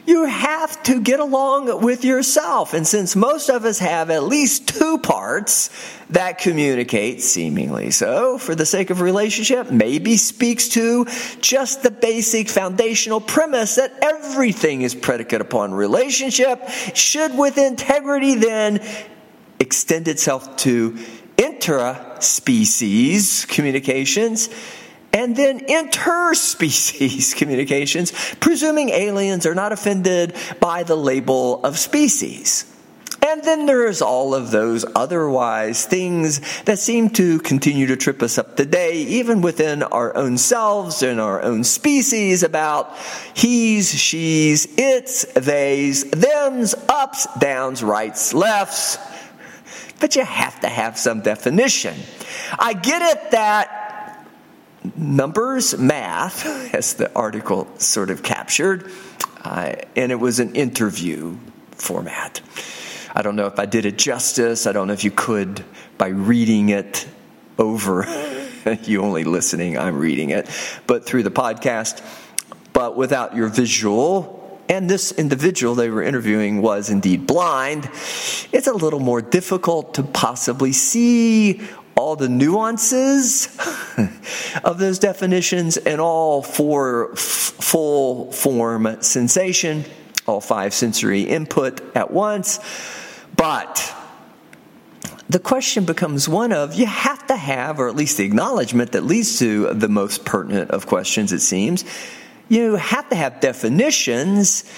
you 0.05 0.25
have 0.25 0.81
to 0.83 1.01
get 1.01 1.19
along 1.19 1.81
with 1.81 2.03
yourself. 2.03 2.73
And 2.73 2.85
since 2.85 3.15
most 3.15 3.49
of 3.49 3.65
us 3.65 3.79
have 3.79 4.09
at 4.09 4.23
least 4.23 4.67
two 4.67 4.97
parts 4.97 5.69
that 6.09 6.39
communicate, 6.39 7.21
seemingly 7.21 7.91
so, 7.91 8.37
for 8.37 8.55
the 8.55 8.65
sake 8.65 8.89
of 8.89 9.01
relationship, 9.01 9.71
maybe 9.71 10.17
speaks 10.17 10.69
to 10.69 11.05
just 11.39 11.83
the 11.83 11.91
basic 11.91 12.49
foundational 12.49 13.21
premise 13.21 13.75
that 13.75 13.93
everything 14.01 14.81
is 14.81 14.93
predicate 14.93 15.41
upon 15.41 15.73
relationship, 15.73 16.67
should 16.93 17.37
with 17.37 17.57
integrity 17.57 18.35
then 18.35 18.85
extend 19.59 20.07
itself 20.07 20.57
to 20.57 20.97
intra-species 21.37 23.45
communications 23.45 24.49
and 25.13 25.35
then 25.35 25.59
interspecies 25.67 27.35
communications, 27.37 28.11
presuming 28.39 28.89
aliens 28.89 29.45
are 29.45 29.55
not 29.55 29.71
offended 29.71 30.35
by 30.59 30.83
the 30.83 30.95
label 30.95 31.63
of 31.63 31.77
species. 31.77 32.65
And 33.25 33.41
then 33.41 33.67
there's 33.67 34.01
all 34.01 34.35
of 34.35 34.51
those 34.51 34.83
otherwise 34.95 35.85
things 35.85 36.41
that 36.63 36.77
seem 36.77 37.09
to 37.11 37.39
continue 37.39 37.87
to 37.87 37.95
trip 37.95 38.21
us 38.21 38.37
up 38.37 38.57
today, 38.57 38.97
even 38.97 39.41
within 39.41 39.81
our 39.81 40.13
own 40.17 40.37
selves 40.37 41.01
and 41.03 41.21
our 41.21 41.41
own 41.41 41.63
species, 41.63 42.43
about 42.43 42.93
he's, 43.33 43.97
she's, 43.97 44.67
it's, 44.77 45.23
they's, 45.35 46.03
them's, 46.11 46.75
ups, 46.89 47.25
downs, 47.39 47.81
rights, 47.81 48.33
lefts. 48.33 48.97
But 50.01 50.17
you 50.17 50.25
have 50.25 50.59
to 50.59 50.67
have 50.67 50.97
some 50.97 51.21
definition. 51.21 51.95
I 52.59 52.73
get 52.73 53.01
it 53.03 53.31
that 53.31 53.82
numbers, 54.95 55.77
math, 55.77 56.45
as 56.73 56.95
the 56.95 57.13
article 57.13 57.67
sort 57.77 58.09
of 58.09 58.23
captured, 58.23 58.89
uh, 59.43 59.75
and 59.95 60.11
it 60.11 60.19
was 60.19 60.39
an 60.39 60.55
interview 60.55 61.37
format. 61.71 62.41
I 63.15 63.21
don't 63.21 63.35
know 63.35 63.47
if 63.47 63.59
I 63.59 63.65
did 63.65 63.85
it 63.85 63.97
justice. 63.97 64.65
I 64.65 64.71
don't 64.71 64.87
know 64.87 64.93
if 64.93 65.03
you 65.03 65.11
could 65.11 65.63
by 65.97 66.07
reading 66.07 66.69
it 66.69 67.07
over. 67.57 68.05
you 68.83 69.01
only 69.01 69.23
listening, 69.23 69.77
I'm 69.77 69.97
reading 69.97 70.31
it, 70.31 70.49
but 70.87 71.05
through 71.05 71.23
the 71.23 71.31
podcast. 71.31 72.03
But 72.71 72.97
without 72.97 73.35
your 73.35 73.49
visual, 73.49 74.43
and 74.69 74.89
this 74.89 75.11
individual 75.11 75.75
they 75.75 75.89
were 75.89 76.01
interviewing 76.01 76.61
was 76.61 76.89
indeed 76.89 77.27
blind, 77.27 77.85
it's 78.51 78.67
a 78.67 78.73
little 78.73 78.99
more 78.99 79.21
difficult 79.21 79.95
to 79.95 80.03
possibly 80.03 80.71
see 80.71 81.61
all 82.13 82.17
the 82.17 82.29
nuances 82.29 83.47
of 84.63 84.77
those 84.77 84.99
definitions 84.99 85.77
and 85.77 85.99
all 85.99 86.43
four 86.43 87.11
f- 87.13 87.17
full 87.17 88.31
form 88.31 89.01
sensation, 89.01 89.83
all 90.27 90.39
five 90.39 90.75
sensory 90.75 91.21
input 91.21 91.81
at 91.97 92.11
once. 92.11 92.59
But 93.35 93.95
the 95.27 95.39
question 95.39 95.85
becomes 95.85 96.29
one 96.29 96.53
of 96.53 96.75
you 96.75 96.85
have 96.85 97.25
to 97.25 97.35
have, 97.35 97.79
or 97.79 97.87
at 97.87 97.95
least 97.95 98.17
the 98.17 98.25
acknowledgement 98.25 98.91
that 98.91 99.03
leads 99.03 99.39
to 99.39 99.73
the 99.73 99.89
most 99.89 100.23
pertinent 100.23 100.69
of 100.69 100.85
questions, 100.85 101.33
it 101.33 101.39
seems. 101.39 101.83
You 102.47 102.75
have 102.75 103.09
to 103.09 103.15
have 103.15 103.39
definitions 103.39 104.71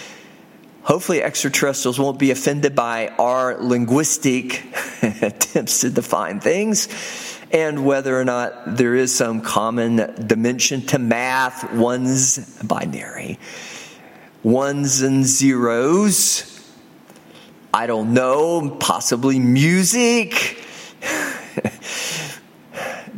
Hopefully, 0.86 1.24
extraterrestrials 1.24 1.98
won't 1.98 2.20
be 2.20 2.30
offended 2.30 2.75
by 2.75 3.08
our 3.18 3.58
linguistic 3.60 4.63
attempts 5.01 5.82
to 5.82 5.89
define 5.89 6.39
things 6.39 6.88
and 7.51 7.84
whether 7.84 8.20
or 8.20 8.24
not 8.24 8.77
there 8.77 8.94
is 8.94 9.13
some 9.13 9.42
common 9.42 10.27
dimension 10.27 10.82
to 10.84 11.00
math, 11.00 11.74
ones, 11.74 12.62
binary, 12.62 13.39
ones 14.43 15.02
and 15.02 15.26
zeros. 15.26 16.52
I 17.74 17.88
don't 17.88 18.13
know, 18.13 18.78
possibly 18.80 19.39
music. 19.39 20.63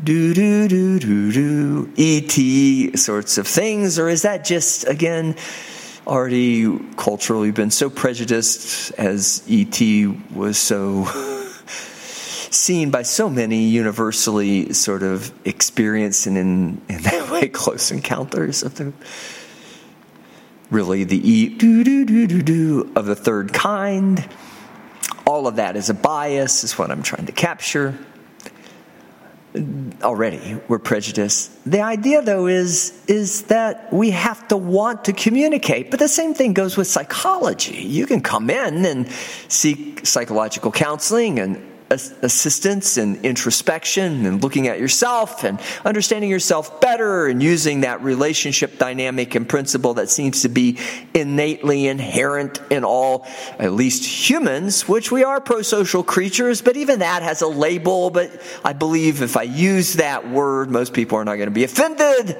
do 0.05 0.33
do 0.33 0.69
do 0.69 0.99
do 0.99 1.31
do 1.33 1.93
ET 1.97 2.97
sorts 2.97 3.37
of 3.37 3.45
things, 3.45 3.99
or 3.99 4.07
is 4.07 4.21
that 4.21 4.45
just 4.45 4.87
again 4.87 5.35
already 6.07 6.79
culturally 6.95 7.51
been 7.51 7.69
so 7.69 7.89
prejudiced 7.89 8.91
as 8.93 9.43
ET 9.49 9.79
was 10.33 10.57
so 10.57 11.05
seen 12.49 12.89
by 12.89 13.03
so 13.03 13.29
many 13.29 13.65
universally 13.65 14.71
sort 14.73 15.03
of 15.03 15.31
experienced 15.45 16.25
and 16.25 16.37
in, 16.37 16.81
in 16.89 17.01
that 17.03 17.29
way 17.31 17.49
close 17.49 17.91
encounters 17.91 18.63
of 18.63 18.75
the 18.75 18.93
really 20.71 21.03
the 21.03 21.17
E 21.17 21.49
do 21.49 21.83
do 21.83 22.05
do 22.05 22.25
do 22.25 22.41
do 22.41 22.91
of 22.95 23.05
the 23.05 23.15
third 23.15 23.53
kind. 23.53 24.27
All 25.25 25.45
of 25.45 25.57
that 25.57 25.75
is 25.75 25.89
a 25.89 25.93
bias, 25.93 26.63
is 26.63 26.77
what 26.77 26.89
I'm 26.89 27.03
trying 27.03 27.25
to 27.25 27.33
capture 27.33 27.97
already 30.03 30.59
we're 30.67 30.79
prejudiced. 30.79 31.51
The 31.65 31.81
idea 31.81 32.21
though 32.21 32.47
is 32.47 32.93
is 33.07 33.43
that 33.43 33.91
we 33.91 34.11
have 34.11 34.47
to 34.49 34.57
want 34.57 35.05
to 35.05 35.13
communicate. 35.13 35.91
But 35.91 35.99
the 35.99 36.07
same 36.07 36.33
thing 36.33 36.53
goes 36.53 36.77
with 36.77 36.87
psychology. 36.87 37.77
You 37.77 38.05
can 38.05 38.21
come 38.21 38.49
in 38.49 38.85
and 38.85 39.09
seek 39.47 40.05
psychological 40.05 40.71
counseling 40.71 41.39
and 41.39 41.61
assistance 41.89 42.97
and 42.97 43.23
introspection 43.25 44.25
and 44.25 44.43
looking 44.43 44.67
at 44.67 44.79
yourself 44.79 45.43
and 45.43 45.59
understanding 45.85 46.29
yourself 46.29 46.81
better 46.81 47.27
and 47.27 47.41
using 47.41 47.81
that 47.81 48.01
relationship 48.01 48.77
dynamic 48.77 49.35
and 49.35 49.47
principle 49.47 49.95
that 49.95 50.09
seems 50.09 50.41
to 50.41 50.49
be 50.49 50.77
innately 51.13 51.87
inherent 51.87 52.59
in 52.69 52.83
all, 52.83 53.25
at 53.59 53.71
least 53.71 54.05
humans, 54.05 54.87
which 54.87 55.11
we 55.11 55.23
are 55.23 55.39
pro 55.39 55.61
social 55.61 56.03
creatures, 56.03 56.61
but 56.61 56.77
even 56.77 56.99
that 56.99 57.23
has 57.23 57.41
a 57.41 57.47
label. 57.47 58.09
But 58.09 58.31
I 58.63 58.73
believe 58.73 59.21
if 59.21 59.37
I 59.37 59.43
use 59.43 59.93
that 59.93 60.29
word, 60.29 60.69
most 60.69 60.93
people 60.93 61.17
are 61.17 61.25
not 61.25 61.35
going 61.35 61.47
to 61.47 61.51
be 61.51 61.63
offended 61.63 62.37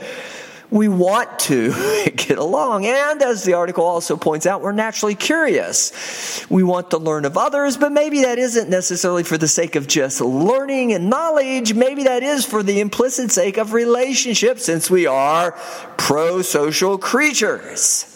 we 0.69 0.87
want 0.87 1.39
to 1.39 1.71
get 2.15 2.37
along. 2.37 2.85
And 2.85 3.21
as 3.21 3.43
the 3.43 3.53
article 3.53 3.85
also 3.85 4.17
points 4.17 4.45
out, 4.45 4.61
we're 4.61 4.71
naturally 4.71 5.15
curious. 5.15 6.45
We 6.49 6.63
want 6.63 6.91
to 6.91 6.97
learn 6.97 7.25
of 7.25 7.37
others, 7.37 7.77
but 7.77 7.91
maybe 7.91 8.23
that 8.23 8.37
isn't 8.37 8.69
necessarily 8.69 9.23
for 9.23 9.37
the 9.37 9.47
sake 9.47 9.75
of 9.75 9.87
just 9.87 10.19
learning 10.21 10.93
and 10.93 11.09
knowledge. 11.09 11.73
Maybe 11.73 12.03
that 12.03 12.23
is 12.23 12.45
for 12.45 12.63
the 12.63 12.79
implicit 12.79 13.31
sake 13.31 13.57
of 13.57 13.73
relationship, 13.73 14.59
since 14.59 14.89
we 14.89 15.05
are 15.05 15.51
pro 15.97 16.41
social 16.41 16.97
creatures. 16.97 18.13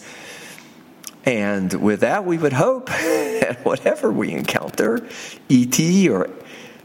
And 1.24 1.72
with 1.72 2.00
that, 2.00 2.24
we 2.24 2.36
would 2.36 2.52
hope 2.52 2.86
that 2.88 3.64
whatever 3.64 4.10
we 4.10 4.32
encounter, 4.32 5.06
ET 5.48 6.08
or 6.08 6.28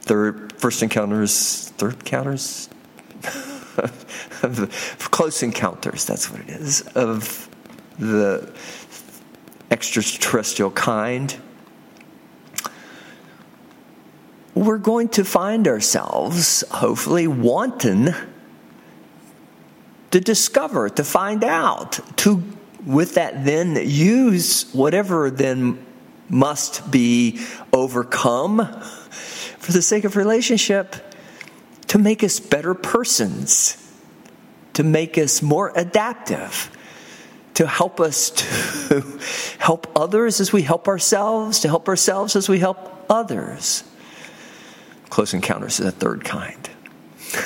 third, 0.02 0.54
first 0.54 0.82
encounters, 0.84 1.70
third 1.78 1.96
encounters, 1.96 2.70
of 3.78 5.08
close 5.12 5.44
encounters, 5.44 6.06
that's 6.06 6.32
what 6.32 6.42
it 6.42 6.50
is, 6.50 6.82
of 6.96 7.50
the 8.00 8.52
extraterrestrial 9.72 10.72
kind, 10.72 11.36
we're 14.54 14.78
going 14.78 15.10
to 15.10 15.24
find 15.24 15.68
ourselves, 15.68 16.63
hopefully, 16.72 17.28
wanting 17.28 18.10
to 20.12 20.20
discover, 20.20 20.90
to 20.90 21.04
find 21.04 21.44
out, 21.44 22.00
to, 22.18 22.44
with 22.86 23.16
that, 23.16 23.46
then 23.46 23.76
use 23.76 24.72
whatever 24.74 25.30
then 25.30 25.86
must 26.30 26.90
be 26.90 27.40
overcome 27.72 28.66
for 29.60 29.72
the 29.72 29.82
sake 29.82 30.04
of 30.04 30.16
relationship 30.16 30.96
to 31.88 31.97
make 31.97 32.23
us 32.23 32.39
better 32.39 32.73
persons, 32.73 33.78
to 34.73 34.84
make 34.84 35.17
us 35.17 35.41
more 35.41 35.71
adaptive, 35.76 36.69
to 37.56 37.65
help 37.65 38.00
us 38.00 38.30
to 38.30 39.19
help 39.60 39.91
others 39.95 40.39
as 40.39 40.54
we 40.54 40.62
help 40.62 40.88
ourselves, 40.88 41.62
to 41.62 41.67
help 41.67 41.88
ourselves 41.88 42.36
as 42.36 42.47
we 42.47 42.60
help 42.60 43.06
others. 43.10 43.84
Close 45.10 45.34
encounters 45.34 45.80
is 45.80 45.88
a 45.88 45.91
third 45.91 46.23
kind. 46.23 46.69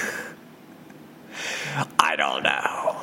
I 1.99 2.15
don't 2.17 2.43
know. 2.43 2.97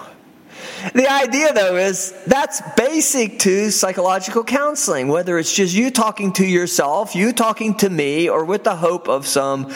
The 0.94 1.10
idea, 1.10 1.52
though, 1.52 1.76
is 1.76 2.12
that's 2.26 2.60
basic 2.76 3.40
to 3.40 3.70
psychological 3.70 4.44
counseling, 4.44 5.08
whether 5.08 5.38
it's 5.38 5.52
just 5.52 5.74
you 5.74 5.90
talking 5.90 6.32
to 6.34 6.46
yourself, 6.46 7.16
you 7.16 7.32
talking 7.32 7.74
to 7.78 7.90
me, 7.90 8.28
or 8.28 8.44
with 8.44 8.64
the 8.64 8.76
hope 8.76 9.08
of 9.08 9.26
some 9.26 9.74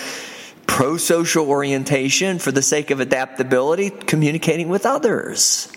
pro 0.82 0.96
social 0.96 1.48
orientation 1.48 2.40
for 2.40 2.50
the 2.50 2.60
sake 2.60 2.90
of 2.90 2.98
adaptability, 2.98 3.88
communicating 3.88 4.68
with 4.68 4.84
others. 4.84 5.70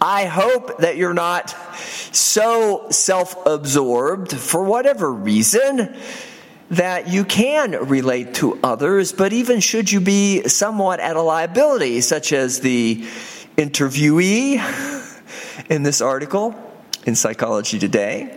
I 0.00 0.24
hope 0.24 0.78
that 0.78 0.96
you're 0.96 1.14
not 1.14 1.50
so 2.10 2.88
self 2.90 3.46
absorbed 3.46 4.32
for 4.32 4.64
whatever 4.64 5.12
reason 5.12 5.96
that 6.70 7.06
you 7.06 7.24
can 7.24 7.86
relate 7.86 8.34
to 8.34 8.58
others, 8.64 9.12
but 9.12 9.32
even 9.32 9.60
should 9.60 9.92
you 9.92 10.00
be 10.00 10.48
somewhat 10.48 10.98
at 10.98 11.14
a 11.14 11.22
liability, 11.22 12.00
such 12.00 12.32
as 12.32 12.58
the 12.58 13.04
interviewee 13.56 14.58
in 15.70 15.84
this 15.84 16.00
article 16.00 16.56
in 17.06 17.14
Psychology 17.14 17.78
Today, 17.78 18.36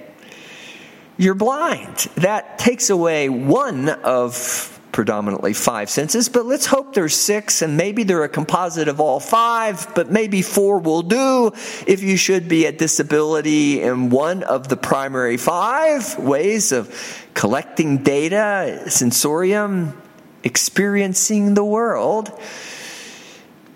you're 1.17 1.33
blind. 1.33 1.97
That 2.17 2.59
takes 2.59 2.91
away 2.91 3.29
one 3.29 3.89
of 3.89 4.76
predominantly 4.97 5.53
five 5.53 5.91
senses, 5.91 6.27
but 6.27 6.43
let's 6.47 6.65
hope 6.65 6.95
there's 6.95 7.15
six, 7.15 7.61
and 7.61 7.77
maybe 7.77 8.01
they're 8.01 8.23
a 8.23 8.27
composite 8.27 8.87
of 8.87 8.99
all 8.99 9.19
five, 9.19 9.93
but 9.93 10.09
maybe 10.09 10.41
four 10.41 10.79
will 10.79 11.03
do 11.03 11.51
if 11.85 12.01
you 12.01 12.17
should 12.17 12.47
be 12.47 12.65
at 12.65 12.79
disability 12.79 13.79
in 13.79 14.09
one 14.09 14.41
of 14.41 14.69
the 14.69 14.75
primary 14.75 15.37
five 15.37 16.17
ways 16.17 16.71
of 16.71 16.89
collecting 17.35 17.99
data, 18.01 18.85
sensorium, 18.89 19.95
experiencing 20.43 21.53
the 21.53 21.63
world. 21.63 22.31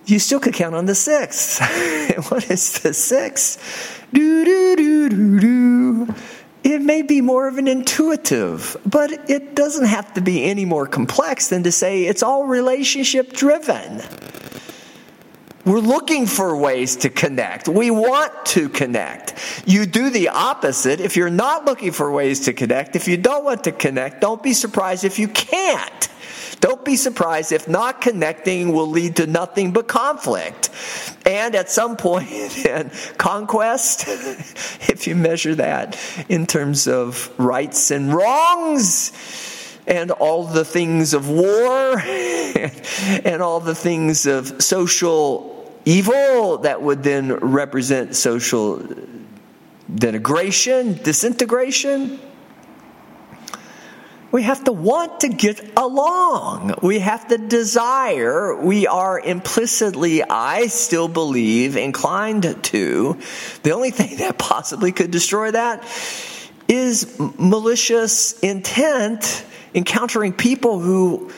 You 0.08 0.18
still 0.18 0.40
could 0.40 0.56
count 0.56 0.74
on 0.74 0.88
the 0.88 0.96
sixth. 0.96 1.60
what 2.32 2.50
is 2.50 2.80
the 2.80 2.96
sixth? 2.96 4.08
Do, 4.12 4.44
do, 4.44 4.76
do, 4.76 5.10
do, 5.10 5.40
do 5.40 5.51
more 7.32 7.48
of 7.48 7.58
an 7.58 7.70
intuitive, 7.70 8.76
but 8.86 9.10
it 9.30 9.56
doesn't 9.56 9.86
have 9.86 10.14
to 10.16 10.20
be 10.20 10.44
any 10.44 10.66
more 10.66 10.86
complex 10.86 11.48
than 11.48 11.64
to 11.64 11.72
say 11.72 12.04
it's 12.04 12.22
all 12.22 12.44
relationship 12.46 13.32
driven. 13.32 14.02
We're 15.64 15.80
looking 15.80 16.26
for 16.26 16.58
ways 16.58 16.98
to 16.98 17.10
connect. 17.10 17.70
We 17.70 17.90
want 17.90 18.34
to 18.48 18.68
connect. 18.68 19.34
You 19.66 19.86
do 19.86 20.10
the 20.10 20.28
opposite. 20.28 21.00
If 21.00 21.16
you're 21.16 21.30
not 21.30 21.64
looking 21.64 21.94
for 21.94 22.12
ways 22.12 22.42
to 22.48 22.54
connect, 22.54 22.98
if 22.98 23.08
you 23.08 23.16
don't 23.16 23.46
want 23.46 23.64
to 23.64 23.72
connect, 23.72 24.20
don't 24.20 24.44
be 24.44 24.52
surprised 24.52 25.06
if 25.06 25.18
you 25.18 25.30
can't. 25.30 26.10
Don't 26.62 26.86
be 26.86 26.96
surprised 26.96 27.52
if 27.52 27.68
not 27.68 28.02
connecting 28.02 28.72
will 28.72 28.88
lead 28.88 29.18
to 29.18 29.28
nothing 29.28 29.74
but 29.74 29.88
conflict. 29.88 30.70
And 31.26 31.56
at 31.56 31.70
some 31.70 31.98
point 31.98 32.32
in 32.66 32.92
conquest, 33.18 34.06
if 34.08 35.08
you 35.08 35.16
measure 35.16 35.56
that 35.56 36.00
in 36.30 36.46
terms 36.46 36.88
of 36.88 37.30
rights 37.38 37.92
and 37.92 38.14
wrongs, 38.14 39.12
and 39.88 40.12
all 40.12 40.44
the 40.44 40.64
things 40.64 41.16
of 41.16 41.28
war 41.28 42.00
and 43.26 43.42
all 43.42 43.60
the 43.60 43.74
things 43.74 44.28
of 44.28 44.62
social 44.62 45.74
evil 45.86 46.60
that 46.60 46.82
would 46.82 47.02
then 47.02 47.34
represent 47.34 48.16
social 48.16 48.78
denigration, 49.92 51.02
disintegration. 51.04 52.20
We 54.32 54.44
have 54.44 54.64
to 54.64 54.72
want 54.72 55.22
to 55.22 55.30
get 55.30 55.60
along. 55.76 56.76
We 56.82 57.00
have 57.00 57.28
to 57.28 57.38
desire. 57.38 58.56
We 58.56 58.88
are 58.88 59.20
implicitly, 59.20 60.24
I 60.24 60.68
still 60.68 61.10
believe, 61.10 61.76
inclined 61.76 62.64
to. 62.64 63.20
The 63.64 63.72
only 63.72 63.92
thing 64.00 64.18
that 64.18 64.38
possibly 64.38 64.92
could 64.92 65.12
destroy 65.12 65.52
that 65.52 65.84
is 66.68 67.20
malicious 67.38 68.40
intent 68.40 69.46
encountering 69.74 70.34
people 70.34 70.80
who 70.80 71.32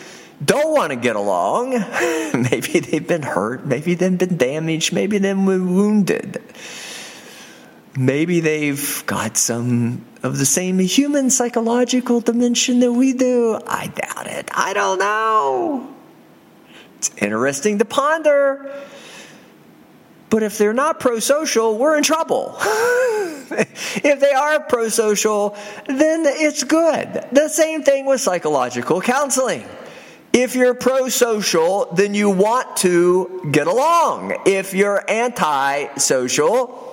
don't 0.43 0.73
want 0.73 0.91
to 0.91 0.95
get 0.95 1.15
along. 1.15 1.71
maybe 2.33 2.79
they've 2.79 3.07
been 3.07 3.23
hurt, 3.23 3.65
maybe 3.65 3.95
they've 3.95 4.17
been 4.17 4.37
damaged, 4.37 4.93
maybe 4.93 5.17
they've 5.17 5.35
been 5.35 5.75
wounded. 5.75 6.41
Maybe 7.95 8.39
they've 8.39 9.03
got 9.05 9.37
some 9.37 10.03
of 10.23 10.37
the 10.37 10.45
same 10.45 10.79
human 10.79 11.29
psychological 11.29 12.21
dimension 12.21 12.79
that 12.79 12.91
we 12.91 13.13
do. 13.13 13.59
I 13.67 13.87
doubt 13.87 14.27
it. 14.27 14.49
I 14.53 14.73
don't 14.73 14.97
know. 14.97 15.93
It's 16.97 17.11
interesting 17.17 17.79
to 17.79 17.85
ponder. 17.85 18.73
But 20.29 20.41
if 20.41 20.57
they're 20.57 20.73
not 20.73 20.99
pro 20.99 21.19
social, 21.19 21.77
we're 21.77 21.97
in 21.97 22.03
trouble. 22.03 22.55
if 22.61 24.19
they 24.19 24.31
are 24.31 24.61
pro 24.61 24.89
social, 24.89 25.55
then 25.85 26.23
it's 26.25 26.63
good. 26.63 27.27
The 27.31 27.49
same 27.49 27.83
thing 27.83 28.05
with 28.05 28.21
psychological 28.21 29.01
counseling. 29.01 29.65
If 30.31 30.55
you're 30.55 30.73
pro 30.73 31.09
social, 31.09 31.93
then 31.93 32.15
you 32.15 32.31
want 32.31 32.77
to 32.77 33.47
get 33.51 33.67
along. 33.67 34.35
If 34.47 34.73
you're 34.73 35.03
anti 35.07 35.93
social, 35.97 36.92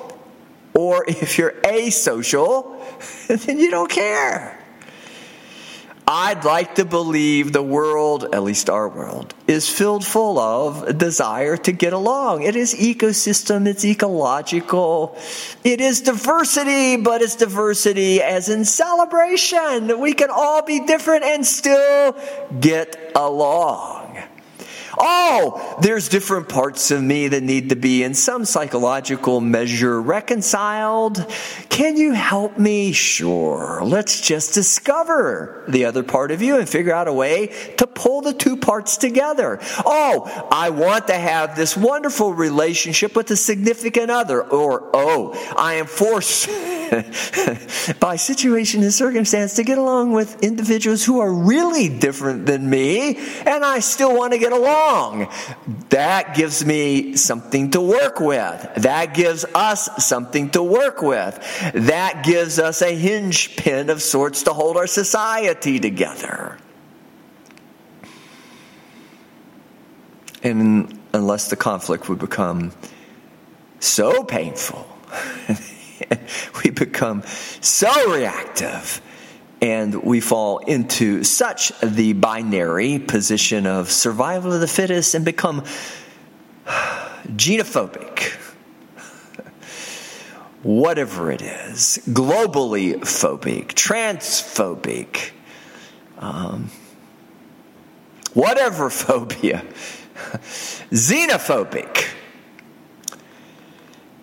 or 0.81 1.05
if 1.07 1.37
you're 1.37 1.53
asocial, 1.62 2.81
then 3.45 3.59
you 3.59 3.71
don't 3.71 3.90
care. 3.90 4.57
I'd 6.12 6.45
like 6.45 6.75
to 6.75 6.85
believe 6.85 7.53
the 7.53 7.62
world, 7.62 8.35
at 8.35 8.43
least 8.43 8.69
our 8.69 8.88
world, 8.88 9.33
is 9.47 9.69
filled 9.69 10.05
full 10.05 10.40
of 10.40 10.99
desire 10.99 11.57
to 11.59 11.71
get 11.71 11.93
along. 11.93 12.43
It 12.43 12.57
is 12.57 12.75
ecosystem, 12.75 13.69
it's 13.69 13.85
ecological, 13.85 15.16
it 15.62 15.81
is 15.81 16.01
diversity, 16.01 16.97
but 16.97 17.23
it's 17.23 17.37
diversity 17.37 18.21
as 18.23 18.49
in 18.49 18.64
celebration. 18.64 20.01
We 20.01 20.14
can 20.14 20.31
all 20.31 20.62
be 20.62 20.81
different 20.81 21.23
and 21.23 21.47
still 21.47 22.16
get 22.59 23.12
along. 23.14 24.00
Oh, 24.98 25.76
there's 25.81 26.09
different 26.09 26.48
parts 26.48 26.90
of 26.90 27.03
me 27.03 27.29
that 27.29 27.42
need 27.42 27.68
to 27.70 27.76
be 27.76 28.03
in 28.03 28.14
some 28.14 28.44
psychological 28.44 29.40
measure 29.40 30.00
reconciled. 30.00 31.24
Can 31.68 31.96
you 31.96 32.12
help 32.12 32.59
me? 32.59 32.92
Sure. 32.92 33.81
Let's 33.85 34.20
just 34.20 34.55
discover 34.55 35.64
the 35.68 35.85
other 35.85 36.03
part 36.03 36.31
of 36.31 36.42
you 36.42 36.59
and 36.59 36.68
figure 36.68 36.92
out 36.92 37.09
a 37.09 37.12
way 37.12 37.48
to 37.76 37.87
pull 37.87 38.20
the 38.20 38.33
two 38.33 38.57
parts 38.57 38.96
together. 38.96 39.59
Oh, 39.85 40.48
I 40.50 40.70
want 40.70 41.07
to 41.09 41.14
have 41.14 41.57
this 41.57 41.76
wonderful 41.76 42.35
relationship 42.35 43.14
with 43.14 43.31
a 43.31 43.37
significant 43.37 44.11
other. 44.11 44.42
Or, 44.42 44.90
oh, 44.92 45.55
I 45.57 45.74
am 45.74 45.87
forced 45.87 46.48
by 48.00 48.16
situation 48.16 48.83
and 48.83 48.92
circumstance 48.92 49.55
to 49.55 49.62
get 49.62 49.79
along 49.79 50.12
with 50.12 50.42
individuals 50.42 51.05
who 51.05 51.20
are 51.20 51.33
really 51.33 51.88
different 51.88 52.46
than 52.46 52.68
me, 52.68 53.16
and 53.46 53.64
I 53.64 53.79
still 53.81 54.16
want 54.16 54.33
to 54.33 54.38
get 54.38 54.53
along. 54.53 55.29
That 55.90 56.35
gives 56.35 56.64
me 56.64 57.16
something 57.16 57.70
to 57.72 57.81
work 57.81 58.20
with. 58.20 58.68
That 58.76 59.14
gives 59.14 59.44
us 59.55 60.05
something 60.05 60.50
to 60.50 60.62
work 60.62 61.03
with. 61.03 61.38
That 61.74 62.24
gives 62.24 62.59
us 62.59 62.83
a 62.83 62.94
hinge 62.94 63.57
pin 63.57 63.90
of 63.90 64.03
sorts 64.03 64.42
to 64.44 64.53
hold 64.53 64.76
our 64.76 64.87
society 64.87 65.79
together. 65.79 66.59
And 70.42 70.98
unless 71.12 71.50
the 71.50 71.57
conflict 71.57 72.09
would 72.09 72.18
become 72.18 72.72
so 73.79 74.24
painful, 74.24 74.87
we 76.65 76.71
become 76.71 77.23
so 77.61 78.13
reactive 78.13 79.01
and 79.61 80.03
we 80.03 80.21
fall 80.21 80.59
into 80.59 81.23
such 81.23 81.71
the 81.81 82.15
binary 82.15 82.99
position 82.99 83.67
of 83.67 83.91
survival 83.91 84.53
of 84.53 84.61
the 84.61 84.69
fittest 84.69 85.15
and 85.15 85.25
become 85.25 85.61
genophobic. 87.27 88.33
Whatever 90.63 91.31
it 91.31 91.43
is, 91.43 92.01
globally 92.09 92.95
phobic, 93.01 93.69
transphobic, 93.69 95.31
um, 96.19 96.71
whatever 98.35 98.91
phobia, 98.91 99.65
xenophobic, 100.91 102.09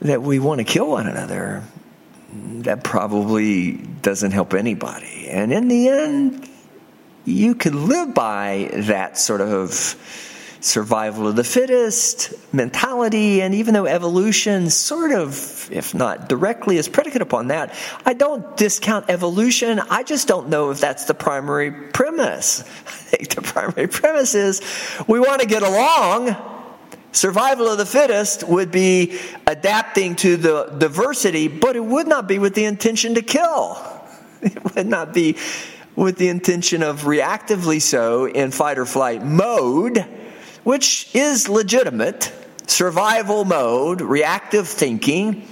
that 0.02 0.22
we 0.22 0.40
want 0.40 0.60
to 0.60 0.64
kill 0.64 0.90
one 0.90 1.08
another 1.08 1.64
that 2.64 2.84
probably 2.84 3.74
doesn't 4.02 4.32
help 4.32 4.54
anybody. 4.54 5.28
And 5.30 5.52
in 5.54 5.68
the 5.68 5.90
end, 5.90 6.50
you 7.26 7.56
can 7.56 7.88
live 7.88 8.14
by 8.14 8.70
that 8.74 9.18
sort 9.18 9.42
of 9.42 9.96
survival 10.60 11.28
of 11.28 11.36
the 11.36 11.44
fittest 11.44 12.34
mentality. 12.54 13.42
And 13.42 13.54
even 13.56 13.74
though 13.74 13.86
evolution 13.86 14.70
sort 14.70 15.12
of, 15.12 15.70
if 15.72 15.94
not 15.94 16.30
directly, 16.30 16.78
is 16.78 16.90
predicated 16.90 17.22
upon 17.22 17.48
that, 17.48 17.74
I 18.06 18.14
don't 18.14 18.58
discount 18.58 19.06
evolution. 19.10 19.80
I 19.80 20.04
just 20.04 20.28
don't 20.28 20.50
know 20.50 20.72
if 20.72 20.80
that's 20.80 21.06
the 21.06 21.14
primary 21.14 21.72
premise. 21.72 22.62
I 22.88 22.92
think 22.92 23.36
the 23.36 23.42
primary 23.42 23.88
premise 23.88 24.36
is 24.36 24.62
we 25.08 25.20
want 25.20 25.42
to 25.42 25.48
get 25.48 25.64
along 25.64 26.36
Survival 27.12 27.68
of 27.68 27.78
the 27.78 27.86
fittest 27.86 28.44
would 28.48 28.72
be 28.72 29.20
adapting 29.48 30.16
to 30.18 30.38
the 30.38 30.66
diversity, 30.78 31.48
but 31.48 31.76
it 31.76 31.84
would 31.84 32.08
not 32.08 32.28
be 32.28 32.38
with 32.38 32.54
the 32.54 32.66
intention 32.66 33.16
to 33.16 33.22
kill. 33.22 33.78
It 34.40 34.76
would 34.76 34.86
not 34.86 35.16
be 35.16 35.36
with 35.96 36.18
the 36.18 36.30
intention 36.30 36.84
of 36.84 37.02
reactively 37.02 37.82
so 37.82 38.26
in 38.26 38.52
fight 38.52 38.78
or 38.78 38.86
flight 38.86 39.24
mode, 39.24 40.06
which 40.64 41.10
is 41.16 41.50
legitimate. 41.50 42.32
survival 42.68 43.46
mode, 43.46 44.02
reactive 44.02 44.68
thinking, 44.68 45.48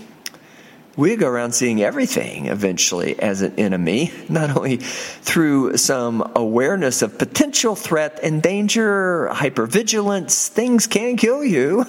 we 0.95 1.15
go 1.17 1.27
around 1.27 1.53
seeing 1.53 1.81
everything 1.81 2.45
eventually 2.45 3.19
as 3.19 3.41
an 3.41 3.53
enemy, 3.58 4.12
not 4.29 4.55
only 4.55 4.77
through 4.77 5.77
some 5.77 6.31
awareness 6.36 7.01
of 7.01 7.17
potential 7.17 7.75
threat 7.75 8.19
and 8.23 8.41
danger, 8.41 9.29
hypervigilance, 9.31 10.47
things 10.47 10.88
can 10.88 11.17
kill 11.17 11.43
you, 11.43 11.86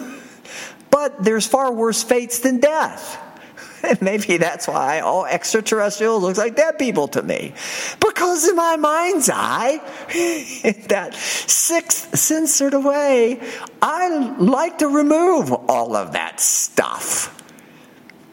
but 0.91 1.23
there's 1.23 1.47
far 1.47 1.73
worse 1.73 2.03
fates 2.03 2.41
than 2.41 2.59
death. 2.59 3.23
And 3.85 4.03
maybe 4.03 4.39
that's 4.39 4.67
why 4.67 5.01
all 5.01 5.25
extraterrestrials 5.25 6.23
look 6.23 6.37
like 6.37 6.57
dead 6.57 6.79
people 6.79 7.07
to 7.09 7.23
me. 7.23 7.55
Because 8.01 8.49
in 8.49 8.57
my 8.57 8.75
mind's 8.77 9.31
eye, 9.33 9.81
in 10.65 10.83
that 10.89 11.15
sixth 11.15 12.19
sense 12.19 12.55
sort 12.55 12.75
of 12.75 12.85
way, 12.85 13.41
I 13.81 14.35
like 14.39 14.79
to 14.79 14.89
remove 14.89 15.53
all 15.53 15.95
of 15.95 16.13
that 16.13 16.41
stuff 16.41 17.33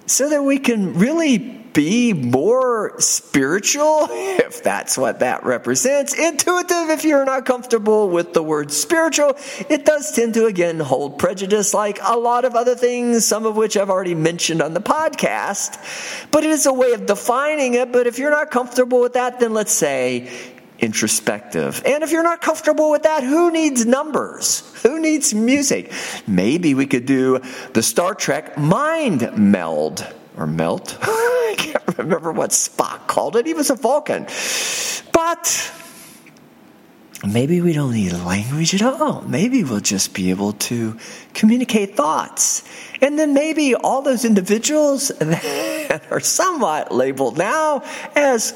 so 0.05 0.29
that 0.29 0.43
we 0.43 0.59
can 0.59 0.93
really 0.93 1.63
be 1.73 2.13
more 2.13 2.99
spiritual, 2.99 4.07
if 4.11 4.63
that's 4.63 4.97
what 4.97 5.19
that 5.19 5.43
represents. 5.43 6.13
Intuitive, 6.13 6.89
if 6.89 7.03
you're 7.03 7.25
not 7.25 7.45
comfortable 7.45 8.09
with 8.09 8.33
the 8.33 8.43
word 8.43 8.71
spiritual. 8.71 9.35
It 9.69 9.85
does 9.85 10.11
tend 10.11 10.35
to, 10.35 10.45
again, 10.45 10.79
hold 10.79 11.17
prejudice 11.17 11.73
like 11.73 11.99
a 12.01 12.17
lot 12.17 12.45
of 12.45 12.55
other 12.55 12.75
things, 12.75 13.25
some 13.25 13.45
of 13.45 13.55
which 13.55 13.75
I've 13.75 13.89
already 13.89 14.15
mentioned 14.15 14.61
on 14.61 14.73
the 14.73 14.81
podcast. 14.81 16.29
But 16.31 16.43
it 16.43 16.51
is 16.51 16.65
a 16.65 16.73
way 16.73 16.93
of 16.93 17.05
defining 17.05 17.73
it. 17.73 17.91
But 17.91 18.07
if 18.07 18.19
you're 18.19 18.31
not 18.31 18.51
comfortable 18.51 19.01
with 19.01 19.13
that, 19.13 19.39
then 19.39 19.53
let's 19.53 19.73
say 19.73 20.29
introspective. 20.83 21.81
And 21.85 22.03
if 22.03 22.11
you're 22.11 22.23
not 22.23 22.41
comfortable 22.41 22.91
with 22.91 23.03
that, 23.03 23.23
who 23.23 23.51
needs 23.51 23.85
numbers? 23.85 24.61
Who 24.83 24.99
needs 24.99 25.33
music? 25.33 25.91
Maybe 26.27 26.73
we 26.73 26.85
could 26.85 27.05
do 27.05 27.39
the 27.71 27.81
Star 27.81 28.13
Trek 28.13 28.57
mind 28.57 29.37
meld 29.37 30.05
or 30.37 30.45
melt. 30.45 30.97
I 31.01 31.55
can't 31.57 31.97
remember 31.97 32.33
what 32.33 32.49
Spock 32.49 33.07
called 33.07 33.37
it. 33.37 33.45
He 33.45 33.53
was 33.53 33.69
a 33.69 33.75
Vulcan. 33.75 34.27
But 35.13 35.71
maybe 37.25 37.61
we 37.61 37.71
don't 37.71 37.93
need 37.93 38.11
language 38.11 38.73
at 38.73 38.83
all. 38.83 39.21
Maybe 39.21 39.63
we'll 39.63 39.79
just 39.79 40.13
be 40.13 40.31
able 40.31 40.51
to 40.53 40.97
communicate 41.33 41.95
thoughts. 41.95 42.63
And 43.01 43.17
then 43.17 43.33
maybe 43.33 43.73
all 43.73 44.01
those 44.01 44.25
individuals 44.25 45.07
that 45.19 46.03
are 46.11 46.19
somewhat 46.19 46.91
labeled 46.91 47.37
now 47.37 47.83
as 48.15 48.53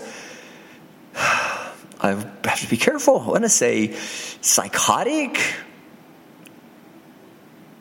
I 2.00 2.10
have 2.10 2.62
to 2.62 2.70
be 2.70 2.78
careful. 2.78 3.20
I 3.22 3.28
want 3.28 3.44
to 3.44 3.50
say 3.50 3.94
psychotic, 4.42 5.40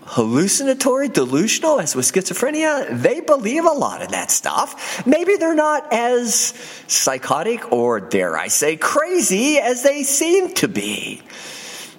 hallucinatory, 0.02 1.08
delusional, 1.08 1.80
as 1.80 1.94
with 1.94 2.10
schizophrenia. 2.10 3.00
They 3.02 3.20
believe 3.20 3.64
a 3.64 3.72
lot 3.72 4.02
of 4.02 4.10
that 4.10 4.30
stuff. 4.30 5.06
Maybe 5.06 5.36
they're 5.36 5.54
not 5.54 5.92
as 5.92 6.54
psychotic 6.86 7.72
or, 7.72 8.00
dare 8.00 8.36
I 8.36 8.48
say, 8.48 8.76
crazy 8.76 9.58
as 9.58 9.82
they 9.82 10.02
seem 10.02 10.54
to 10.54 10.68
be. 10.68 11.22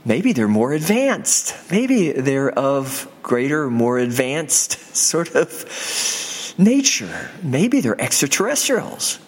Maybe 0.06 0.32
they're 0.32 0.48
more 0.48 0.72
advanced. 0.72 1.54
Maybe 1.70 2.14
they're 2.14 2.50
of 2.50 3.12
greater, 3.22 3.70
more 3.70 3.98
advanced 4.00 4.80
sort 4.96 5.36
of 5.36 6.56
nature. 6.58 7.30
Maybe 7.44 7.82
they're 7.82 8.00
extraterrestrials. 8.02 9.20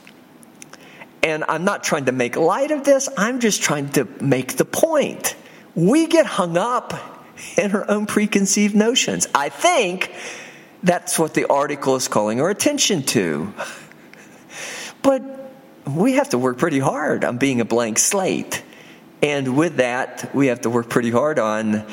And 1.22 1.44
I'm 1.48 1.66
not 1.66 1.84
trying 1.84 2.06
to 2.06 2.12
make 2.12 2.36
light 2.36 2.72
of 2.72 2.84
this, 2.84 3.10
I'm 3.18 3.40
just 3.40 3.62
trying 3.62 3.90
to 3.90 4.06
make 4.22 4.58
the 4.58 4.66
point. 4.66 5.36
We 5.76 6.08
get 6.08 6.26
hung 6.26 6.58
up 6.58 6.94
in 7.58 7.72
our 7.74 7.90
own 7.90 8.06
preconceived 8.06 8.76
notions. 8.76 9.28
I 9.34 9.50
think 9.50 10.14
that's 10.84 11.20
what 11.20 11.34
the 11.34 11.46
article 11.46 11.96
is 11.96 12.08
calling 12.08 12.42
our 12.42 12.50
attention 12.50 13.04
to. 13.04 13.54
But 15.02 15.24
we 15.86 16.14
have 16.14 16.30
to 16.30 16.38
work 16.38 16.58
pretty 16.58 16.80
hard 16.80 17.24
on 17.24 17.38
being 17.38 17.62
a 17.62 17.66
blank 17.66 18.00
slate. 18.00 18.64
And 19.22 19.58
with 19.58 19.78
that, 19.78 20.34
we 20.34 20.48
have 20.48 20.62
to 20.62 20.70
work 20.70 20.90
pretty 20.90 21.12
hard 21.12 21.40
on 21.40 21.86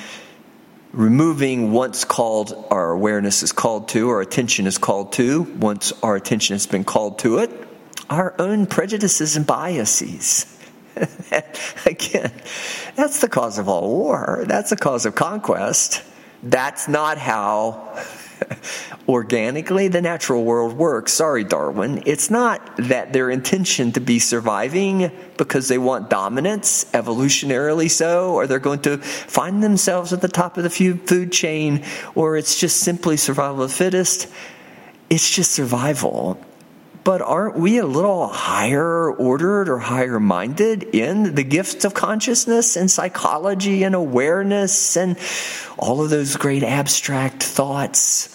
removing 0.92 1.72
once 1.72 2.04
called 2.04 2.66
our 2.70 2.92
awareness 2.92 3.42
is 3.42 3.52
called 3.52 3.88
to, 3.90 4.08
our 4.08 4.20
attention 4.20 4.66
is 4.66 4.78
called 4.78 5.12
to, 5.14 5.42
once 5.42 5.92
our 6.02 6.16
attention 6.16 6.54
has 6.54 6.66
been 6.66 6.84
called 6.84 7.18
to 7.18 7.38
it, 7.38 7.50
our 8.08 8.34
own 8.38 8.66
prejudices 8.66 9.36
and 9.36 9.46
biases. 9.46 10.52
Again, 11.86 12.32
that's 12.94 13.20
the 13.20 13.28
cause 13.28 13.58
of 13.58 13.68
all 13.68 13.88
war. 13.88 14.44
That's 14.46 14.70
the 14.70 14.76
cause 14.76 15.06
of 15.06 15.14
conquest. 15.14 16.02
That's 16.42 16.88
not 16.88 17.18
how 17.18 17.98
organically 19.08 19.88
the 19.88 20.00
natural 20.00 20.44
world 20.44 20.74
works. 20.74 21.12
Sorry, 21.12 21.44
Darwin. 21.44 22.02
It's 22.06 22.30
not 22.30 22.76
that 22.76 23.12
their 23.12 23.30
intention 23.30 23.92
to 23.92 24.00
be 24.00 24.18
surviving 24.18 25.10
because 25.36 25.68
they 25.68 25.78
want 25.78 26.10
dominance, 26.10 26.84
evolutionarily 26.92 27.90
so, 27.90 28.34
or 28.34 28.46
they're 28.46 28.58
going 28.58 28.82
to 28.82 28.98
find 28.98 29.62
themselves 29.62 30.12
at 30.12 30.20
the 30.20 30.28
top 30.28 30.56
of 30.56 30.64
the 30.64 30.70
food 30.70 31.32
chain, 31.32 31.84
or 32.14 32.36
it's 32.36 32.58
just 32.58 32.80
simply 32.80 33.16
survival 33.16 33.62
of 33.62 33.70
the 33.70 33.76
fittest. 33.76 34.28
It's 35.10 35.30
just 35.30 35.52
survival 35.52 36.40
but 37.06 37.22
aren't 37.22 37.56
we 37.56 37.78
a 37.78 37.86
little 37.86 38.26
higher 38.26 39.12
ordered 39.12 39.68
or 39.68 39.78
higher 39.78 40.18
minded 40.18 40.82
in 40.82 41.36
the 41.36 41.44
gifts 41.44 41.84
of 41.84 41.94
consciousness 41.94 42.74
and 42.74 42.90
psychology 42.90 43.84
and 43.84 43.94
awareness 43.94 44.96
and 44.96 45.16
all 45.78 46.02
of 46.02 46.10
those 46.10 46.36
great 46.36 46.64
abstract 46.64 47.44
thoughts? 47.44 48.32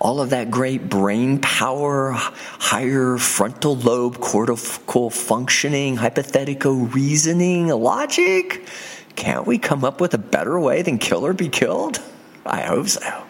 all 0.00 0.20
of 0.20 0.30
that 0.30 0.50
great 0.50 0.88
brain 0.90 1.38
power, 1.38 2.10
higher 2.12 3.16
frontal 3.16 3.76
lobe 3.76 4.18
cortical 4.18 5.08
functioning, 5.08 5.96
hypothetical 5.96 6.74
reasoning, 6.74 7.68
logic? 7.68 8.66
Can't 9.14 9.46
we 9.46 9.56
come 9.58 9.84
up 9.84 10.00
with 10.00 10.14
a 10.14 10.18
better 10.18 10.58
way 10.58 10.82
than 10.82 10.98
kill 10.98 11.24
or 11.24 11.32
be 11.32 11.48
killed? 11.48 12.00
I 12.44 12.62
hope 12.62 12.88
so. 12.88 13.24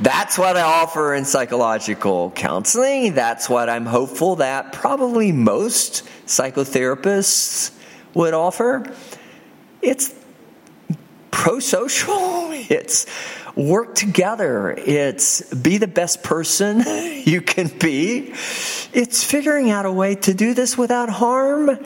That's 0.00 0.38
what 0.38 0.56
I 0.56 0.62
offer 0.62 1.14
in 1.14 1.24
psychological 1.24 2.30
counseling. 2.30 3.14
That's 3.14 3.48
what 3.48 3.68
I'm 3.68 3.86
hopeful 3.86 4.36
that 4.36 4.72
probably 4.72 5.32
most 5.32 6.04
psychotherapists 6.26 7.72
would 8.14 8.34
offer. 8.34 8.92
It's 9.80 10.14
pro 11.30 11.58
social, 11.58 12.50
it's 12.52 13.06
work 13.54 13.94
together, 13.94 14.70
it's 14.70 15.42
be 15.54 15.78
the 15.78 15.86
best 15.86 16.22
person 16.22 16.80
you 17.26 17.42
can 17.42 17.68
be, 17.78 18.32
it's 18.92 19.24
figuring 19.24 19.70
out 19.70 19.84
a 19.84 19.92
way 19.92 20.14
to 20.14 20.32
do 20.32 20.54
this 20.54 20.78
without 20.78 21.10
harm 21.10 21.78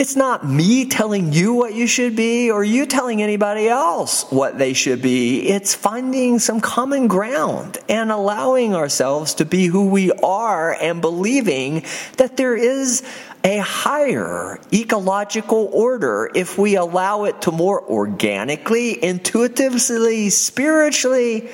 it's 0.00 0.16
not 0.16 0.48
me 0.48 0.86
telling 0.86 1.30
you 1.30 1.52
what 1.52 1.74
you 1.74 1.86
should 1.86 2.16
be 2.16 2.50
or 2.50 2.64
you 2.64 2.86
telling 2.86 3.20
anybody 3.20 3.68
else 3.68 4.22
what 4.30 4.56
they 4.56 4.72
should 4.72 5.02
be. 5.02 5.46
It's 5.46 5.74
finding 5.74 6.38
some 6.38 6.62
common 6.62 7.06
ground 7.06 7.76
and 7.86 8.10
allowing 8.10 8.74
ourselves 8.74 9.34
to 9.34 9.44
be 9.44 9.66
who 9.66 9.90
we 9.90 10.10
are 10.10 10.72
and 10.72 11.02
believing 11.02 11.84
that 12.16 12.38
there 12.38 12.56
is 12.56 13.02
a 13.44 13.58
higher 13.58 14.58
ecological 14.72 15.68
order 15.70 16.30
if 16.34 16.56
we 16.56 16.76
allow 16.76 17.24
it 17.24 17.42
to 17.42 17.52
more 17.52 17.82
organically, 17.82 19.04
intuitively, 19.04 20.30
spiritually 20.30 21.50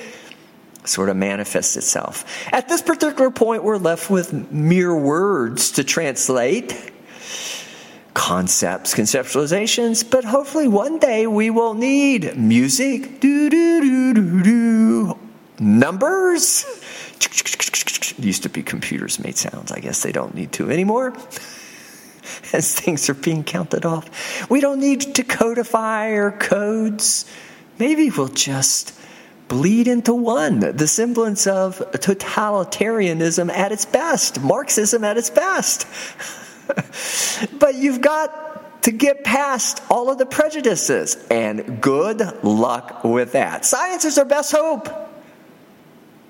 sort 0.85 1.09
of 1.09 1.17
manifest 1.17 1.75
itself. 1.75 2.23
At 2.53 2.69
this 2.69 2.81
particular 2.81 3.29
point, 3.29 3.65
we're 3.65 3.75
left 3.75 4.09
with 4.09 4.53
mere 4.53 4.95
words 4.95 5.71
to 5.71 5.83
translate 5.83 6.93
concepts, 8.17 8.95
conceptualizations, 8.95 10.03
but 10.09 10.25
hopefully 10.25 10.67
one 10.67 10.97
day 10.97 11.27
we 11.27 11.51
will 11.51 11.75
need 11.75 12.35
music, 12.35 13.19
do 13.19 13.47
do 13.47 13.79
do 13.79 14.13
do 14.15 14.43
do, 14.43 15.19
numbers. 15.59 16.65
used 18.17 18.41
to 18.41 18.49
be 18.49 18.63
computers 18.63 19.19
made 19.19 19.37
sounds. 19.37 19.71
I 19.71 19.79
guess 19.79 20.01
they 20.01 20.11
don't 20.11 20.33
need 20.33 20.51
to 20.53 20.71
anymore. 20.71 21.13
As 22.53 22.73
things 22.73 23.07
are 23.07 23.13
being 23.13 23.43
counted 23.43 23.85
off, 23.85 24.49
we 24.49 24.61
don't 24.61 24.79
need 24.79 25.01
to 25.15 25.23
codify 25.23 26.11
our 26.13 26.31
codes. 26.31 27.31
Maybe 27.77 28.09
we'll 28.09 28.29
just 28.29 28.99
bleed 29.47 29.87
into 29.87 30.15
one. 30.15 30.59
The 30.75 30.87
semblance 30.87 31.45
of 31.45 31.77
totalitarianism 31.91 33.51
at 33.51 33.71
its 33.71 33.85
best, 33.85 34.41
Marxism 34.41 35.03
at 35.03 35.17
its 35.17 35.29
best. 35.29 35.85
but 37.59 37.75
you've 37.75 38.01
got 38.01 38.83
to 38.83 38.91
get 38.91 39.23
past 39.23 39.81
all 39.89 40.09
of 40.09 40.17
the 40.17 40.25
prejudices, 40.25 41.17
and 41.29 41.81
good 41.81 42.21
luck 42.43 43.03
with 43.03 43.33
that. 43.33 43.65
Science 43.65 44.05
is 44.05 44.17
our 44.17 44.25
best 44.25 44.51
hope. 44.51 44.87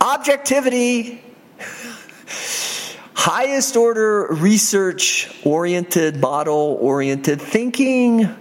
Objectivity, 0.02 1.22
highest 3.14 3.76
order 3.76 4.28
research 4.32 5.30
oriented, 5.44 6.18
model 6.18 6.78
oriented 6.80 7.42
thinking, 7.42 8.36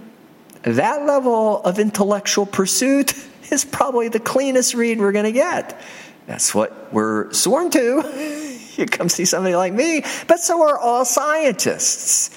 that 0.62 1.06
level 1.06 1.60
of 1.62 1.78
intellectual 1.78 2.46
pursuit 2.46 3.14
is 3.50 3.64
probably 3.64 4.08
the 4.08 4.20
cleanest 4.20 4.74
read 4.74 4.98
we're 4.98 5.12
going 5.12 5.24
to 5.24 5.32
get. 5.32 5.80
That's 6.26 6.54
what 6.54 6.92
we're 6.92 7.32
sworn 7.32 7.70
to. 7.70 8.55
You 8.78 8.86
come 8.86 9.08
see 9.08 9.24
somebody 9.24 9.56
like 9.56 9.72
me, 9.72 10.02
but 10.26 10.40
so 10.40 10.68
are 10.68 10.78
all 10.78 11.04
scientists. 11.04 12.30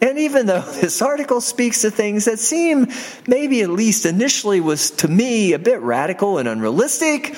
And 0.00 0.18
even 0.18 0.46
though 0.46 0.60
this 0.80 1.02
article 1.02 1.40
speaks 1.40 1.82
to 1.82 1.90
things 1.90 2.24
that 2.24 2.38
seem 2.38 2.88
maybe 3.26 3.62
at 3.62 3.70
least 3.70 4.06
initially 4.06 4.60
was 4.60 4.90
to 4.92 5.08
me 5.08 5.52
a 5.52 5.58
bit 5.58 5.80
radical 5.80 6.38
and 6.38 6.48
unrealistic, 6.48 7.36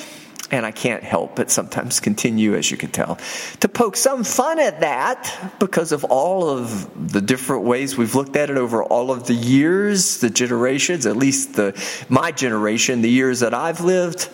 and 0.50 0.64
I 0.64 0.70
can't 0.70 1.02
help 1.02 1.34
but 1.34 1.50
sometimes 1.50 1.98
continue, 1.98 2.54
as 2.54 2.70
you 2.70 2.76
can 2.76 2.90
tell, 2.90 3.18
to 3.60 3.68
poke 3.68 3.96
some 3.96 4.22
fun 4.22 4.60
at 4.60 4.80
that 4.80 5.52
because 5.58 5.90
of 5.90 6.04
all 6.04 6.48
of 6.48 7.12
the 7.12 7.20
different 7.20 7.64
ways 7.64 7.98
we've 7.98 8.14
looked 8.14 8.36
at 8.36 8.48
it 8.48 8.56
over 8.56 8.84
all 8.84 9.10
of 9.10 9.26
the 9.26 9.34
years, 9.34 10.18
the 10.18 10.30
generations, 10.30 11.04
at 11.04 11.16
least 11.16 11.54
the 11.54 11.74
my 12.08 12.30
generation, 12.30 13.02
the 13.02 13.10
years 13.10 13.40
that 13.40 13.54
I've 13.54 13.80
lived. 13.80 14.28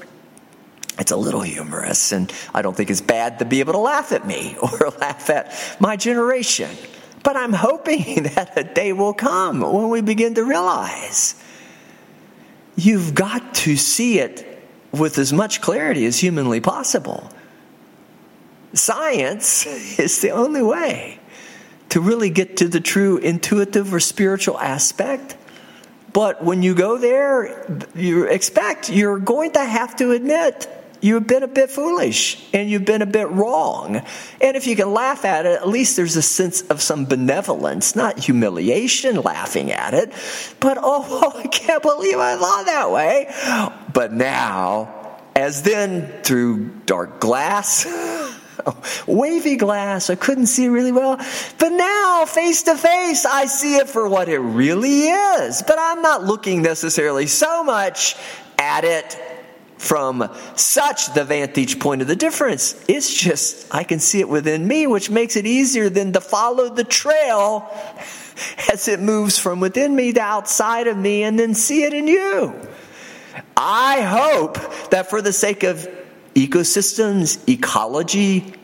It's 0.98 1.10
a 1.10 1.16
little 1.16 1.40
humorous, 1.40 2.12
and 2.12 2.32
I 2.54 2.62
don't 2.62 2.76
think 2.76 2.90
it's 2.90 3.00
bad 3.00 3.38
to 3.38 3.44
be 3.44 3.60
able 3.60 3.72
to 3.72 3.78
laugh 3.78 4.12
at 4.12 4.26
me 4.26 4.56
or 4.62 4.90
laugh 5.00 5.30
at 5.30 5.54
my 5.80 5.96
generation. 5.96 6.70
But 7.22 7.36
I'm 7.36 7.52
hoping 7.52 8.22
that 8.34 8.52
a 8.56 8.64
day 8.64 8.92
will 8.92 9.14
come 9.14 9.60
when 9.60 9.88
we 9.88 10.00
begin 10.00 10.34
to 10.34 10.44
realize 10.44 11.34
you've 12.76 13.14
got 13.14 13.54
to 13.54 13.76
see 13.76 14.18
it 14.18 14.48
with 14.92 15.18
as 15.18 15.32
much 15.32 15.60
clarity 15.60 16.04
as 16.04 16.18
humanly 16.18 16.60
possible. 16.60 17.30
Science 18.74 19.66
is 19.98 20.20
the 20.20 20.30
only 20.30 20.62
way 20.62 21.18
to 21.90 22.00
really 22.00 22.30
get 22.30 22.58
to 22.58 22.68
the 22.68 22.80
true 22.80 23.18
intuitive 23.18 23.92
or 23.92 24.00
spiritual 24.00 24.58
aspect. 24.58 25.36
But 26.12 26.44
when 26.44 26.62
you 26.62 26.74
go 26.74 26.98
there, 26.98 27.86
you 27.94 28.24
expect 28.24 28.90
you're 28.90 29.18
going 29.18 29.52
to 29.52 29.64
have 29.64 29.96
to 29.96 30.12
admit 30.12 30.68
you've 31.02 31.26
been 31.26 31.42
a 31.42 31.48
bit 31.48 31.70
foolish 31.70 32.42
and 32.54 32.70
you've 32.70 32.86
been 32.86 33.02
a 33.02 33.06
bit 33.06 33.28
wrong. 33.28 34.02
And 34.40 34.56
if 34.56 34.66
you 34.66 34.74
can 34.74 34.92
laugh 34.92 35.24
at 35.26 35.44
it, 35.44 35.60
at 35.60 35.68
least 35.68 35.96
there's 35.96 36.16
a 36.16 36.22
sense 36.22 36.62
of 36.62 36.80
some 36.80 37.04
benevolence, 37.04 37.94
not 37.94 38.18
humiliation 38.18 39.16
laughing 39.16 39.72
at 39.72 39.92
it, 39.92 40.12
but 40.60 40.78
oh, 40.82 41.04
oh, 41.34 41.38
I 41.38 41.48
can't 41.48 41.82
believe 41.82 42.16
I 42.16 42.36
thought 42.36 42.66
that 42.66 42.90
way. 42.90 43.26
But 43.92 44.12
now, 44.12 45.18
as 45.34 45.62
then 45.62 46.22
through 46.22 46.68
dark 46.86 47.20
glass, 47.20 47.86
wavy 49.06 49.56
glass, 49.56 50.08
I 50.08 50.14
couldn't 50.14 50.46
see 50.46 50.68
really 50.68 50.92
well. 50.92 51.16
But 51.58 51.70
now, 51.70 52.24
face 52.26 52.62
to 52.64 52.76
face, 52.76 53.26
I 53.26 53.46
see 53.46 53.76
it 53.76 53.88
for 53.88 54.08
what 54.08 54.28
it 54.28 54.38
really 54.38 55.08
is. 55.08 55.62
But 55.66 55.78
I'm 55.80 56.00
not 56.00 56.22
looking 56.22 56.62
necessarily 56.62 57.26
so 57.26 57.64
much 57.64 58.14
at 58.58 58.84
it 58.84 59.18
from 59.82 60.30
such 60.54 61.12
the 61.12 61.24
vantage 61.24 61.80
point 61.80 62.02
of 62.02 62.08
the 62.08 62.14
difference. 62.14 62.80
It's 62.86 63.12
just, 63.12 63.66
I 63.74 63.82
can 63.82 63.98
see 63.98 64.20
it 64.20 64.28
within 64.28 64.66
me, 64.66 64.86
which 64.86 65.10
makes 65.10 65.34
it 65.34 65.44
easier 65.44 65.88
than 65.88 66.12
to 66.12 66.20
follow 66.20 66.68
the 66.68 66.84
trail 66.84 67.68
as 68.72 68.86
it 68.86 69.00
moves 69.00 69.38
from 69.38 69.58
within 69.58 69.94
me 69.94 70.12
to 70.12 70.20
outside 70.20 70.86
of 70.86 70.96
me 70.96 71.24
and 71.24 71.36
then 71.36 71.54
see 71.54 71.82
it 71.82 71.92
in 71.92 72.06
you. 72.06 72.54
I 73.56 74.02
hope 74.02 74.90
that 74.90 75.10
for 75.10 75.20
the 75.20 75.32
sake 75.32 75.64
of 75.64 75.88
ecosystems, 76.36 77.48
ecology, 77.48 78.54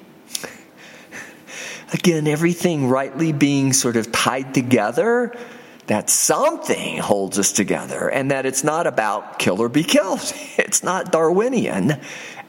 again, 1.93 2.29
everything 2.29 2.89
rightly 2.89 3.33
being 3.33 3.73
sort 3.73 3.97
of 3.97 4.13
tied 4.13 4.55
together, 4.55 5.37
that 5.89 6.09
something 6.11 6.99
holds 6.99 7.39
us 7.39 7.51
together 7.51 8.09
and 8.09 8.31
that 8.31 8.47
it's 8.47 8.63
not 8.63 8.87
about 8.87 9.39
kill 9.39 9.61
or 9.61 9.69
be 9.69 9.83
killed. 9.85 10.21
It's 10.59 10.83
not 10.83 11.13
Darwinian, 11.13 11.99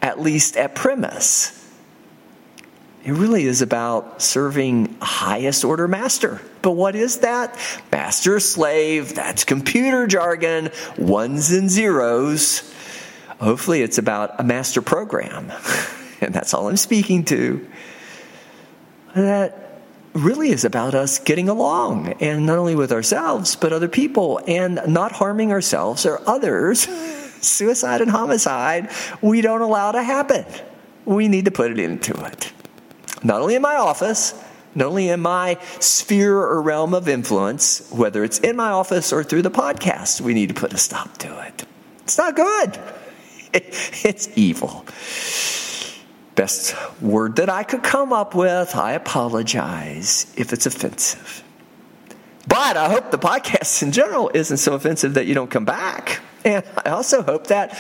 at 0.02 0.20
least 0.20 0.58
at 0.58 0.76
premise. 0.76 1.56
It 3.06 3.14
really 3.14 3.46
is 3.46 3.62
about 3.62 4.22
serving 4.22 4.98
highest 5.00 5.64
order 5.64 5.88
master. 5.88 6.42
But 6.62 6.72
what 6.72 6.96
is 6.96 7.20
that? 7.20 7.58
Master 7.92 8.42
slave, 8.42 9.16
that's 9.16 9.46
computer 9.46 10.06
jargon, 10.06 10.72
ones 10.98 11.52
and 11.52 11.70
zeros. 11.70 12.74
Hopefully, 13.40 13.84
it's 13.84 13.98
about 13.98 14.40
a 14.40 14.44
master 14.44 14.82
program. 14.82 15.52
And 16.22 16.36
that's 16.36 16.54
all 16.54 16.68
I'm 16.68 16.76
speaking 16.76 17.24
to. 17.26 17.66
That 19.16 19.69
really 20.14 20.50
is 20.50 20.66
about 20.66 20.96
us 20.96 21.20
getting 21.20 21.50
along 21.50 22.14
and 22.20 22.46
not 22.46 22.58
only 22.58 22.76
with 22.76 22.92
ourselves 22.92 23.56
but 23.56 23.72
other 23.72 23.88
people 23.88 24.40
and 24.48 24.82
not 24.88 25.12
harming 25.12 25.52
ourselves 25.52 26.06
or 26.06 26.22
others. 26.28 26.88
Suicide 27.42 28.02
and 28.02 28.12
homicide 28.12 28.90
we 29.22 29.42
don't 29.42 29.62
allow 29.62 29.92
to 29.92 30.04
happen. 30.04 30.46
We 31.06 31.28
need 31.28 31.46
to 31.46 31.52
put 31.52 31.72
it 31.72 31.80
into 31.80 32.14
it. 32.26 32.52
Not 33.24 33.42
only 33.42 33.56
in 33.56 33.62
my 33.62 33.76
office 33.76 34.34
not 34.76 34.88
only 34.88 35.10
in 35.10 35.20
my 35.20 35.58
sphere 35.80 36.38
or 36.38 36.62
realm 36.62 36.94
of 36.94 37.08
influence 37.08 37.90
whether 37.92 38.24
it's 38.24 38.40
in 38.40 38.56
my 38.56 38.70
office 38.70 39.12
or 39.12 39.24
through 39.24 39.42
the 39.42 39.52
podcast 39.52 40.22
we 40.22 40.34
need 40.34 40.50
to 40.50 40.56
put 40.56 40.74
a 40.74 40.78
stop 40.78 41.18
to 41.20 41.48
it. 41.48 41.66
It's 42.04 42.18
not 42.18 42.36
good. 42.36 42.80
It's 43.52 44.30
evil 44.38 44.86
best 46.40 46.74
word 47.02 47.36
that 47.36 47.50
I 47.50 47.64
could 47.64 47.84
come 47.84 48.14
up 48.14 48.34
with. 48.34 48.74
I 48.74 48.94
apologize 48.94 50.34
if 50.38 50.54
it's 50.54 50.66
offensive. 50.66 51.44
But 52.48 52.78
I 52.78 52.90
hope 52.90 53.12
the 53.12 53.20
podcast 53.20 53.84
in 53.84 53.92
general 53.92 54.32
isn't 54.34 54.56
so 54.56 54.74
offensive 54.74 55.16
that 55.16 55.26
you 55.26 55.34
don't 55.34 55.52
come 55.52 55.66
back. 55.66 56.22
And 56.46 56.64
I 56.86 56.92
also 56.92 57.24
hope 57.24 57.48
that 57.48 57.72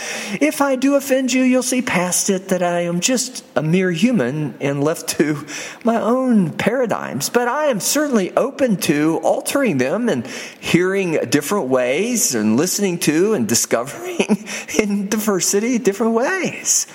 if 0.42 0.60
I 0.60 0.76
do 0.76 0.96
offend 0.96 1.32
you, 1.32 1.44
you'll 1.44 1.64
see 1.64 1.82
past 1.82 2.30
it 2.30 2.50
that 2.50 2.62
I 2.62 2.82
am 2.82 3.00
just 3.00 3.46
a 3.56 3.64
mere 3.64 3.92
human 3.92 4.56
and 4.60 4.84
left 4.84 5.08
to 5.20 5.46
my 5.86 5.96
own 5.96 6.52
paradigms. 6.52 7.30
But 7.30 7.48
I 7.48 7.68
am 7.68 7.80
certainly 7.80 8.36
open 8.36 8.76
to 8.92 9.22
altering 9.24 9.78
them 9.78 10.10
and 10.10 10.28
hearing 10.60 11.14
different 11.30 11.70
ways 11.70 12.36
and 12.36 12.58
listening 12.58 13.00
to 13.00 13.36
and 13.36 13.48
discovering 13.48 14.46
in 14.78 15.08
diversity 15.08 15.78
different 15.78 16.12
ways 16.12 16.88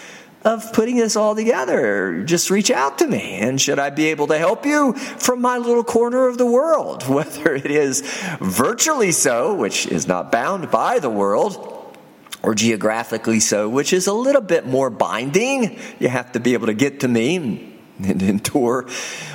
of 0.44 0.72
putting 0.74 0.96
this 0.96 1.16
all 1.16 1.34
together, 1.34 2.22
just 2.24 2.50
reach 2.50 2.70
out 2.70 2.98
to 2.98 3.06
me. 3.06 3.38
And 3.38 3.60
should 3.60 3.78
I 3.78 3.90
be 3.90 4.06
able 4.08 4.26
to 4.26 4.38
help 4.38 4.66
you 4.66 4.92
from 4.92 5.40
my 5.40 5.58
little 5.58 5.84
corner 5.84 6.26
of 6.26 6.36
the 6.36 6.46
world, 6.46 7.08
whether 7.08 7.54
it 7.54 7.70
is 7.70 8.02
virtually 8.40 9.12
so, 9.12 9.54
which 9.54 9.86
is 9.86 10.06
not 10.06 10.30
bound 10.30 10.70
by 10.70 10.98
the 10.98 11.10
world, 11.10 11.70
or 12.42 12.54
geographically 12.54 13.40
so, 13.40 13.68
which 13.68 13.94
is 13.94 14.06
a 14.06 14.12
little 14.12 14.42
bit 14.42 14.66
more 14.66 14.90
binding. 14.90 15.78
You 15.98 16.08
have 16.08 16.32
to 16.32 16.40
be 16.40 16.52
able 16.52 16.66
to 16.66 16.74
get 16.74 17.00
to 17.00 17.08
me 17.08 17.72
and 17.98 18.22
endure 18.22 18.82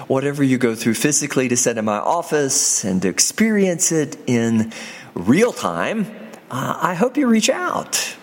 whatever 0.07 0.43
you 0.43 0.57
go 0.57 0.75
through 0.75 0.93
physically 0.93 1.47
to 1.47 1.57
sit 1.57 1.77
in 1.77 1.85
my 1.85 1.97
office 1.97 2.83
and 2.83 3.01
to 3.01 3.07
experience 3.07 3.91
it 3.91 4.17
in 4.27 4.71
real 5.15 5.53
time. 5.53 6.05
Uh, 6.51 6.77
I 6.81 6.93
hope 6.93 7.17
you 7.17 7.27
reach 7.27 7.49
out. 7.49 8.15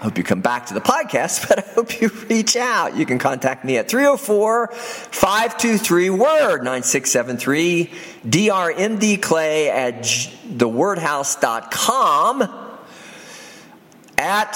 I 0.00 0.04
hope 0.04 0.16
you 0.16 0.22
come 0.22 0.40
back 0.40 0.66
to 0.66 0.74
the 0.74 0.80
podcast, 0.80 1.48
but 1.48 1.58
I 1.58 1.62
hope 1.72 2.00
you 2.00 2.08
reach 2.28 2.54
out. 2.56 2.96
You 2.96 3.04
can 3.04 3.18
contact 3.18 3.64
me 3.64 3.78
at 3.78 3.88
304 3.88 4.68
523 4.68 6.10
Word 6.10 6.62
9673 6.62 7.90
drmdclay 8.26 9.66
at 9.68 10.02
thewordhouse.com 10.48 12.42
at 14.18 14.52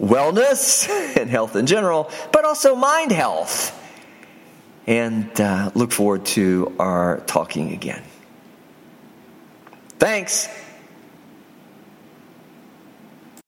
wellness 0.00 0.88
and 1.16 1.30
health 1.30 1.56
in 1.56 1.66
general, 1.66 2.10
but 2.32 2.44
also 2.44 2.74
mind 2.74 3.12
health. 3.12 3.72
And 4.86 5.40
uh, 5.40 5.70
look 5.74 5.90
forward 5.90 6.24
to 6.26 6.74
our 6.78 7.18
talking 7.26 7.72
again. 7.72 8.02
Thanks. 9.98 10.48